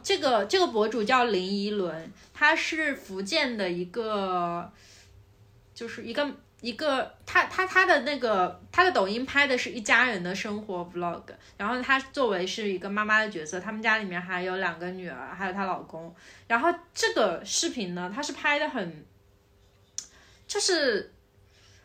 [0.01, 4.71] 这个这个博主叫林依轮，他是福建的一个，
[5.75, 6.27] 就是一个
[6.61, 11.23] 一个他他他的那个他的抖音拍的是一家人的生活 vlog，
[11.55, 16.15] 然后他作为是一个妈妈的角色，他们家里面还有两个女儿，还有她老公。
[16.47, 19.05] 然后这个视频呢，他是拍的很，
[20.47, 21.13] 就是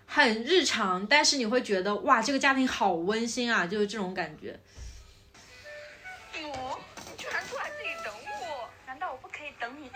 [0.07, 4.59] 很日常，但是你会觉得哇，这个家庭好温馨啊，就是这种感觉。
[6.45, 7.71] 我，你居然出来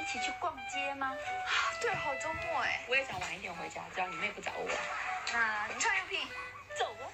[0.07, 1.13] 一起去逛街吗？
[1.83, 2.87] 对，好周末哎！
[2.89, 4.71] 我也想晚一点回家，只要你妹不找我。
[5.33, 6.21] 那你看优品，
[6.79, 7.11] 走哦。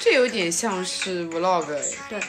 [0.00, 1.82] 这有点像是 vlog 哎。
[2.08, 2.20] 对。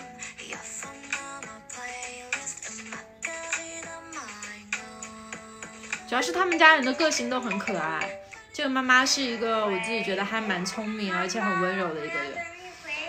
[6.10, 8.20] 主要是他们家人的个性都很可爱。
[8.56, 12.34] 这个妈妈是一个我自己觉得还蛮聪明而且很温柔的一个人，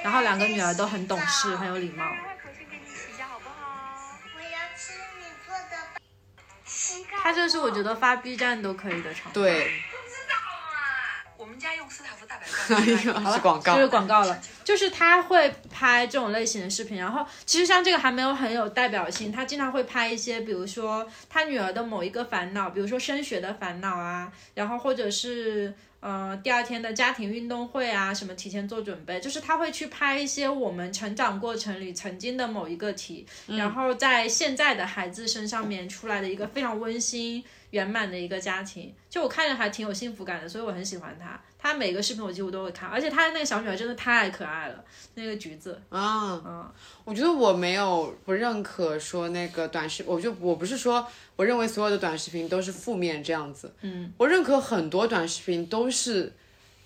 [0.03, 2.05] 然后两个女儿都很懂事，很有礼貌。
[2.43, 4.19] 可先跟你洗一下好不好？
[4.35, 5.77] 我要吃你做的。
[7.23, 9.33] 他这是我觉得发 B 站都可以的场。
[9.33, 9.96] 对，我
[11.57, 12.45] 们家用斯塔夫大白
[12.77, 13.25] 哎罐。
[13.25, 13.81] 呀，是广告就。
[13.81, 37.43] 是广告了，就是他会拍这种类型的视频，然后其实像这个还没有很有代表性，他经常会拍一些，比如说他女儿的某一个烦恼，比如说升学的烦恼啊，然后或者是呃第二天的家庭运动会啊，什么提前做准备，就是他会去拍一些我们成长过程里曾经的某一个题，然后在现在的孩子身上面出来的一个非常温馨。
[37.71, 41.41] 圆满的一个家庭，就我看着还挺有幸福感的，所以我很喜欢他。
[41.59, 46.71] 他每个视频我几乎都会看，而且他的那个小女孩真的太可爱了，那个橘子，啊，嗯，
[47.05, 51.05] 我觉得我没有不认可说那个短视，我就我不是说
[51.35, 56.33] 我认为所有的短视频都是负面这样子，嗯，我认可很多短视频都是，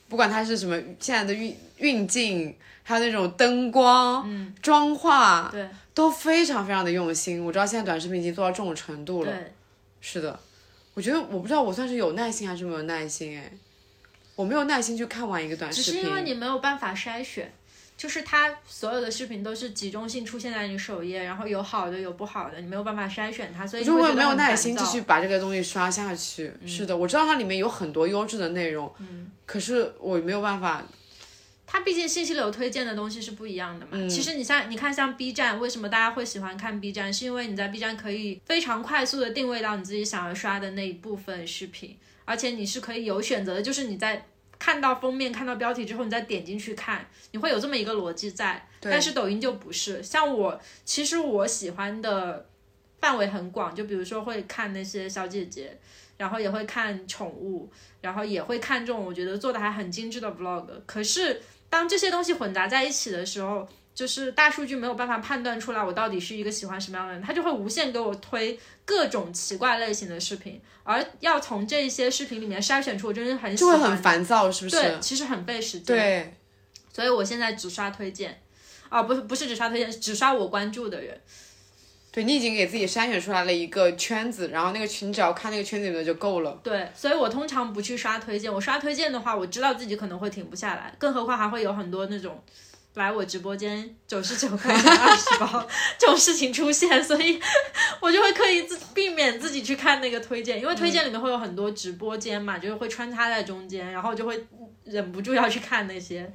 [0.08, 5.68] 不管它是什么现在的运运镜，还有那种灯光、嗯，妆化，对。
[5.92, 7.44] 都非常非常的用心。
[7.44, 9.52] 我知道现在短视频已经做到这种程度了，对，
[10.00, 10.40] 是的，
[11.00, 13.50] 我觉得我不知道我算是有耐心还是没有耐心哎，
[14.36, 17.50] 我没有耐心去看完一个短视频，只是因为你没有办法筛选。
[17.96, 26.52] 就是它所有的视频都是集中性出现在你首页，然后有好的有不好的，你没有办法筛选它，所以你就会没有耐心继续把这个东西刷下去。
[26.66, 30.84] 是的，我知道它里面有很多优质的内容，嗯，可是我没有办法。
[31.72, 33.92] 它毕竟信息流推荐的东西是不一样的嘛。
[33.92, 37.14] 嗯其实你像你看像 B 站，为什么大家会喜欢看 B 站？
[37.14, 44.26] 是因为你在 B 站可以非常快速的定位到你自己想要刷的那一部分视频，而且你是可以有选择的，就是你在
[44.58, 48.66] 看到封面、看到标题之后，你再点进去看，你会有这么一个逻辑在。
[48.80, 52.48] 但是抖音就不是，像我，其实我喜欢的
[52.98, 55.78] 范围很广，就比如说会看那些小姐姐，
[56.16, 60.66] 然后也会看宠物，然后也会看这种我觉得做的还很精致的 vlog。
[60.84, 61.40] 可是
[61.70, 74.76] 当这些东西混杂在一起的时候，就是大数据没有办法判断出来我到底是一个喜欢什么样的人，它就会无限给我推各种奇怪类型的视频，而要从这些视频里面筛选出我真的很喜就会欢，很烦躁，是不是？
[74.76, 75.96] 对，其实很费时间。
[75.96, 76.34] 对，
[76.92, 78.40] 所以我现在只刷推荐，
[78.88, 81.20] 哦，不是不是只刷推荐，只刷我关注的人。
[82.12, 86.58] 对你已经给自己筛选出来了一个圈子，然后那个群只要看那个圈子里的就够了。
[86.62, 88.52] 对，所以我通常不去刷推荐。
[88.52, 92.42] 我刷推荐的话，我知道自己可能会停不下来，更何况还会有很多那种
[92.94, 95.64] 来我直播间九十九块钱二十包
[95.96, 97.40] 这种事情出现，所以
[98.00, 104.44] 我就会刻意自避免自己去看那个推荐，因为推荐里面会有很多直播间嘛，就是会穿插在中间，然后就会
[104.82, 106.28] 忍不住要去看那些。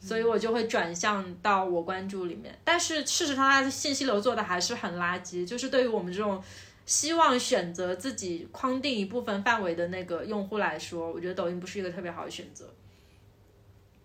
[0.00, 6.42] 所以我就会转向到我关注里面，但是事实上它的信息流做的还是很垃圾，就是对于我们这种
[6.86, 12.72] 希望选择自己框定一部分范围的那个用户来说，我觉得抖音不是一个特别好的选择。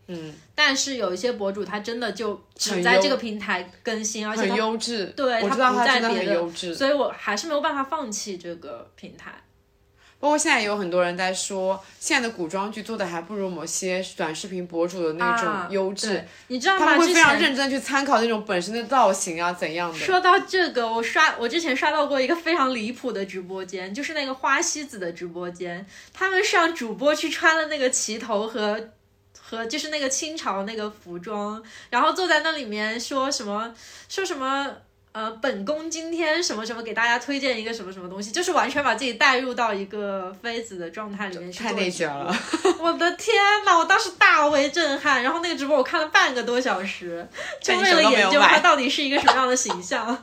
[0.07, 5.05] 嗯，但是有一些博主他真的就只在这个平台更新，而且很优质。
[5.15, 6.51] 对他不在别的。
[6.73, 9.42] 所以我还是没有办法放弃这个平台。
[10.23, 16.11] 包括现在也有很多人在说，现在的古装剧做的还不如某些短视频博主的那啊种优质。
[16.11, 16.79] 对你知道吗？
[16.79, 19.99] 他们会之非常认真去参考那种本身的造型啊，怎样的。
[19.99, 28.91] 说到这个，我刷我之前刷到过一个非常离谱的直播间，就是那个花西子的直播间，他们是让主播去穿了那个旗头和
[29.37, 33.75] 和就是那个清朝那个服装，然后坐在那里面说什么
[34.07, 34.77] 说什么。
[35.13, 42.35] 呃，本宫今天什么什么给大家推荐一个什么什么东西，就是完全把自己带入到一个妃子的状态里面去做太内卷了。
[42.79, 45.21] 我的天呐，我当时大为震撼。
[45.21, 47.27] 然后那个直播我看了半个多小时，
[47.61, 50.05] 就为了研究他到底是一个什么样的形象。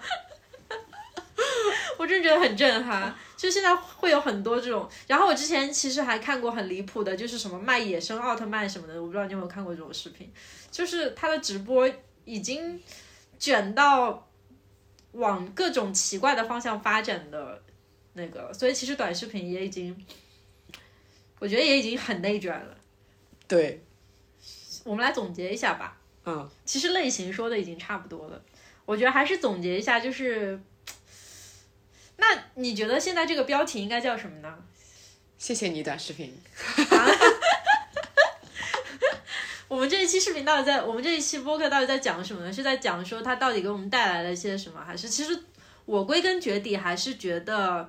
[1.97, 3.15] 我真的觉得很震撼。
[3.37, 10.31] 就现在会有很多这种，然后我之前其实还看过很离谱的，就是什么卖野生奥特曼什么的，我不知道你有没有看过这种视频，
[10.71, 11.89] 就是他的直播
[12.25, 12.83] 已经
[13.39, 14.29] 卷到
[15.13, 17.63] 往各种奇怪的方向发展的
[18.13, 20.07] 那个，所以其实短视频也已经，
[21.39, 22.77] 我觉得也已经很内卷了。
[23.49, 23.83] 对，
[24.85, 25.97] 我们来总结一下吧。
[26.25, 28.43] 嗯，其实类型说的已经差不多了，
[28.85, 30.61] 我觉得还是总结一下，就是，
[32.17, 34.59] 那你觉得现在这个标题应该叫什么呢？
[35.39, 36.37] 谢谢你短视频。
[39.71, 42.53] 我们这一期视频到底在，我们这一期播客到底在讲什么呢？
[42.53, 45.45] 是在讲说它到底给我们带来了些什么，还是其实
[45.85, 47.89] 我归根结底还是觉得，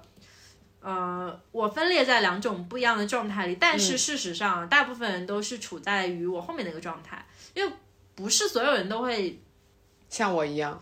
[0.82, 7.26] 呃，我分裂在两种不一样的状态里，但是事实上，大部分人都是处在于我后面那个状态，
[7.56, 7.74] 因为
[8.14, 9.42] 不是所有人都会
[10.08, 10.80] 像我一样，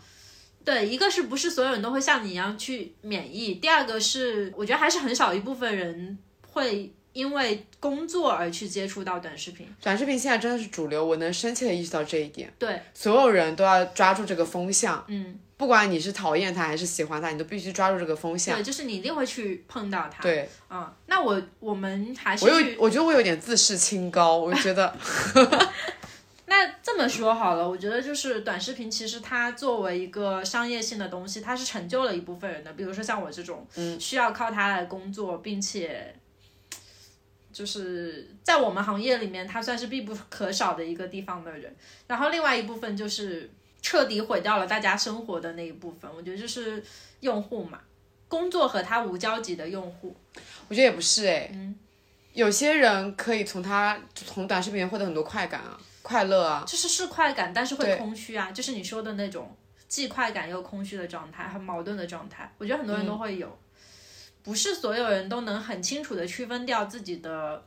[0.66, 3.54] 对，一个是不是所有人都会像你一样去免疫？
[3.54, 9.66] 第二个是，我觉得还是很少一部分人会因为工作而去接触到短视频。
[9.82, 12.52] 短视频现在真的是主流，我能深切的意识到这一点。
[12.58, 18.62] 对，所有人都要抓住这个风向，嗯，不管你是讨厌它还是喜欢它，你都必须抓住这个风向对，。
[18.62, 24.96] 就是你一定会去碰到它。，对，嗯，那我我们还是我有，我觉得我有点自视清高，我觉得
[26.46, 32.72] 那这么说好了，我觉得就是短视频，其实它作为一个商业性的东西，它是成就了一部分人的。
[32.72, 36.12] 比如说像我这种，嗯，需要靠它来工作，并且
[37.52, 41.74] 就是在我们行业里面，他算是必不可少的一个地方的人。
[42.06, 43.50] 然后另外一部分就是
[43.82, 46.82] 彻底毁掉了大家生活的那一部分，我觉得就是
[47.20, 47.80] 用户嘛，
[48.28, 50.14] 工作和他无交集的用户。
[50.68, 51.74] 我觉得也不是哎，嗯，
[52.32, 59.56] 有些人可以从他从短视频获得很多快感啊，快乐啊，就是是快感，但是会空虚啊，就是你说的那种
[59.88, 62.52] 既快感又空虚的状态，很矛盾的状态。
[62.58, 63.58] 我觉得很多人都会有，
[64.42, 67.62] 不是所有人都能很清楚的区分掉自己的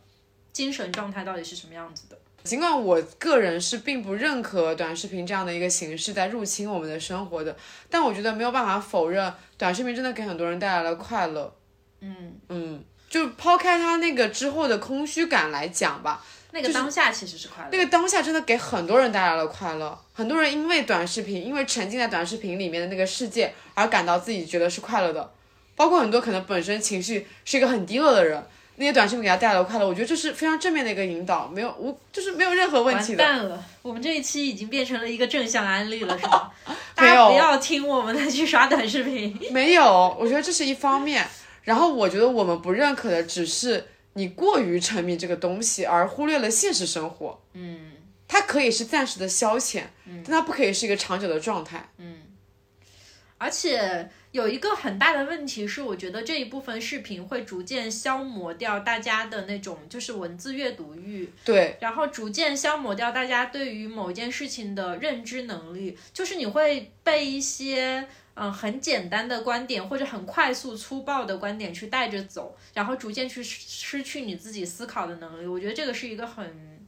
[0.52, 2.18] 精神状态到底是什么样子的。
[2.44, 7.56] 尽管我个人是并不认可短视频这样的一个形式在入侵我们的生活的，
[7.90, 11.56] 但我觉得没有办法否认，短视频真的给很多人带来了快乐。
[12.02, 16.22] 嗯嗯，就抛开它那个之后的空虚感来讲吧，
[16.52, 17.78] 那个当下其实是快乐的。
[17.78, 19.98] 那个当下真的给很多人带来了快乐。
[20.12, 25.32] 很多人因为短视频，因为沉浸在短视频里面的那个世界而感到自己觉得是快乐的，
[25.76, 28.44] 包括很多可能本身情绪是一个很低落的人。
[28.76, 33.24] 那些短视频给他带来了快乐，我觉得这是非常正面的一个引导，没有无就是没有任何问题的。
[33.24, 36.52] 完蛋了，我们这一期已经变成了一个正向安利了，是吧？
[36.96, 39.40] 大家不要听我们的 去刷短视频。
[39.52, 41.24] 没有，我觉得这是一方面。
[41.62, 47.40] 然后我觉得我们不认可的只是你过于沉迷这个东西，而忽略了现实生活。
[47.54, 47.92] 嗯
[48.28, 51.92] 它可以是暂时的消遣，但它不可以是一个长久的状态。
[52.00, 52.24] 嗯
[53.38, 73.60] 而且有一个很大的问题是，我觉得这一部分视频会逐渐消磨掉大家的那种就是文字阅读欲，对，然后逐渐消磨掉大家对于某一件事情的认知能力，就是你会被一些嗯很简单的观点或者很快速粗暴的观点去带着走，然后逐渐去失
[74.00, 75.46] 失去你自己思考的能力。
[75.46, 76.84] 我觉得这个是一个很，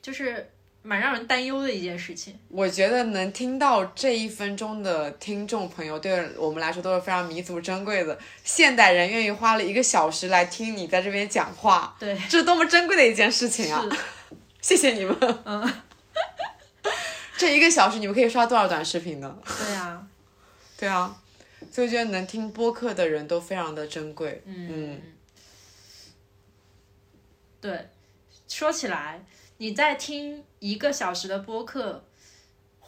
[0.00, 0.48] 就是
[0.88, 2.34] 蛮让人担忧的一件事情。
[2.48, 8.18] 我觉得能听到这一分钟的听众朋友，对我们来说都是非常弥足珍贵的。
[8.42, 13.84] 现代人愿意花了一个小时来听你在这边讲话，对，这是多么珍贵的一件事情啊！
[14.62, 15.14] 谢谢你们。
[15.44, 15.74] 嗯，
[17.36, 19.38] 这一个小时你们可以刷多少短视频呢？
[19.44, 20.06] 对啊，
[20.78, 21.14] 对啊，
[21.70, 24.42] 所以我觉得能听播客的人都非常的珍贵。
[24.46, 24.98] 嗯，
[27.60, 27.88] 对，
[28.48, 29.22] 说起来，
[29.58, 32.04] 你在听一个小时的播客。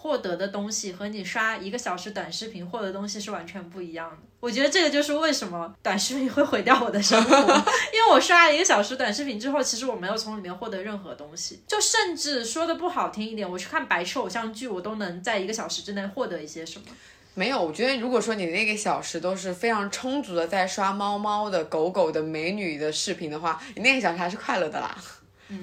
[0.02, 4.16] 获得的东西和你刷一个小时短视频获得的东西是完全不一样的。
[4.40, 7.36] 我觉得这个就是为什么短视频会毁掉我的生活，
[7.92, 11.60] 因为我刷了一个小时短视频之后，其实我没有从里面获得任何东西。
[11.66, 16.86] 就甚至说的不好听一点，我去看白痴偶像剧，我都能在一个小时之内获得一些什么。
[17.34, 24.96] 没有，我觉得如果说你那个小时都是非常充足的在刷猫猫的、狗狗的、美女的视频的话，你那个小时还是快乐的啦。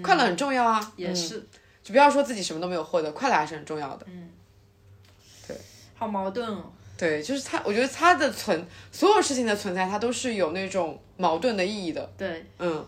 [0.04, 1.46] 快乐很重要啊，也是。
[1.84, 4.06] 就不要说自己什么都没有获得，快乐还是很重要的。
[4.10, 4.30] 嗯，
[5.48, 5.56] 对，
[5.96, 6.72] 好矛盾哦。
[6.98, 12.12] 对，就是它，我觉得它的存所有事情的存在，它都是有那种矛盾的意义的。
[12.18, 12.86] 对，嗯，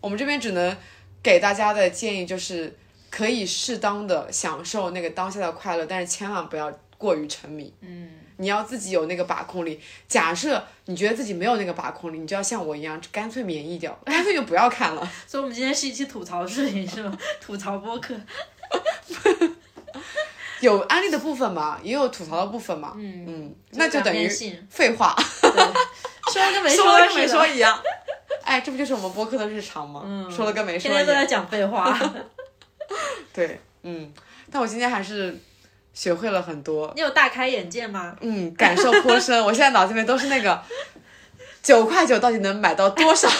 [0.00, 0.76] 我们这边只能
[1.22, 2.76] 给大家的建议就是
[3.08, 7.72] 可以适当的享受那个当下的快乐，但是千万不要过于沉迷。
[7.80, 9.80] 嗯，你要自己有那个把控力。
[10.08, 15.10] 假设你觉得自己没有那个把控力，你就要像我一样，干脆免疫掉， 干脆就不要看了。
[15.26, 17.16] 所以，我们今天是一期吐槽视频，是吗？
[17.40, 18.14] 吐槽播客。
[20.60, 22.92] 有安利的部分嘛，也有吐槽的部分嘛。
[22.96, 24.28] 嗯嗯，那就等于
[24.70, 25.16] 废话，
[26.32, 27.76] 说了跟没说跟没说一样。
[28.44, 30.02] 哎，这不就是我们播客的日常吗？
[30.04, 31.04] 嗯，说了跟没说一样。
[31.04, 31.98] 天天都在讲废话。
[33.32, 34.12] 对，嗯，
[34.52, 35.36] 但我今天还是
[35.94, 36.92] 学会了很多。
[36.94, 38.16] 你有大开眼界吗？
[38.20, 39.38] 嗯，感受颇深。
[39.44, 40.62] 我现在脑子里面都是那个
[41.62, 43.28] 九块九到底能买到多少？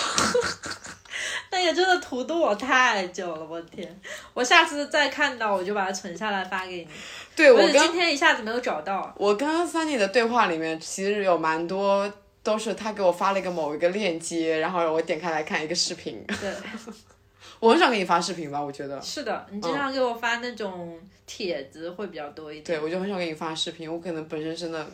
[1.50, 4.00] 那个真的荼毒我太久了，我天！
[4.32, 6.88] 我下次再看到我就把它存下来发给你。
[7.36, 9.14] 对，我今天一下子没有找到。
[9.18, 12.10] 我跟 Sunny 的对话里面其实有蛮多
[12.42, 16.24] 都是他给我发了一个某一个链接，然后我点开来看一个视频。
[16.40, 16.50] 对，
[17.62, 18.60] 我很少给你发视频吧？
[18.60, 22.64] 我觉得是的，你经常给我发那种帖子会比较多一点。
[22.64, 24.84] 对，我就很少给你发视频，我可能本身真的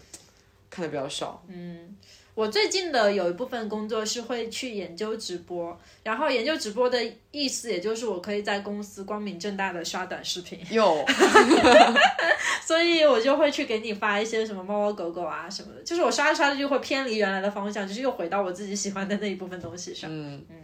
[0.68, 1.42] 看的比较少。
[1.48, 1.96] 嗯。
[2.34, 7.02] 我最近的有一部分工作是会去研究直播，然后研究直播的
[7.32, 10.60] 意思，也就是我可以在公司光明正大的刷短视频。
[10.70, 11.04] 有，
[12.64, 20.08] 所以我就会去给你发一些什么猫猫狗狗啊什么的，就是我刷着刷着就会偏离原来的方向，就是又回到我自己喜欢的那一部分东西上。
[20.08, 20.56] 嗯嗯，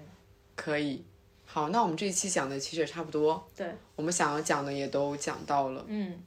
[0.55, 1.05] 可以。
[1.55, 3.49] 好，那我们这一期讲的其实也差不多。
[3.57, 5.85] 对，我们想要讲的也都讲到了。
[5.87, 6.19] 嗯，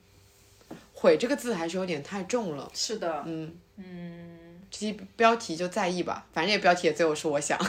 [0.94, 2.72] 毁这个字还是有点太重了。
[2.74, 3.24] 是的。
[3.26, 4.40] 嗯嗯。
[4.72, 7.60] 这期标题就在意吧，反正这个标题也最后是我想。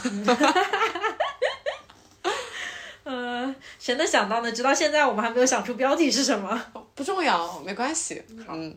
[3.03, 4.53] 呃，谁能想到呢？
[4.53, 6.63] 直到现在我们还没有想出标题是什么。
[6.95, 8.23] 不重要，没关系。
[8.49, 8.77] 嗯，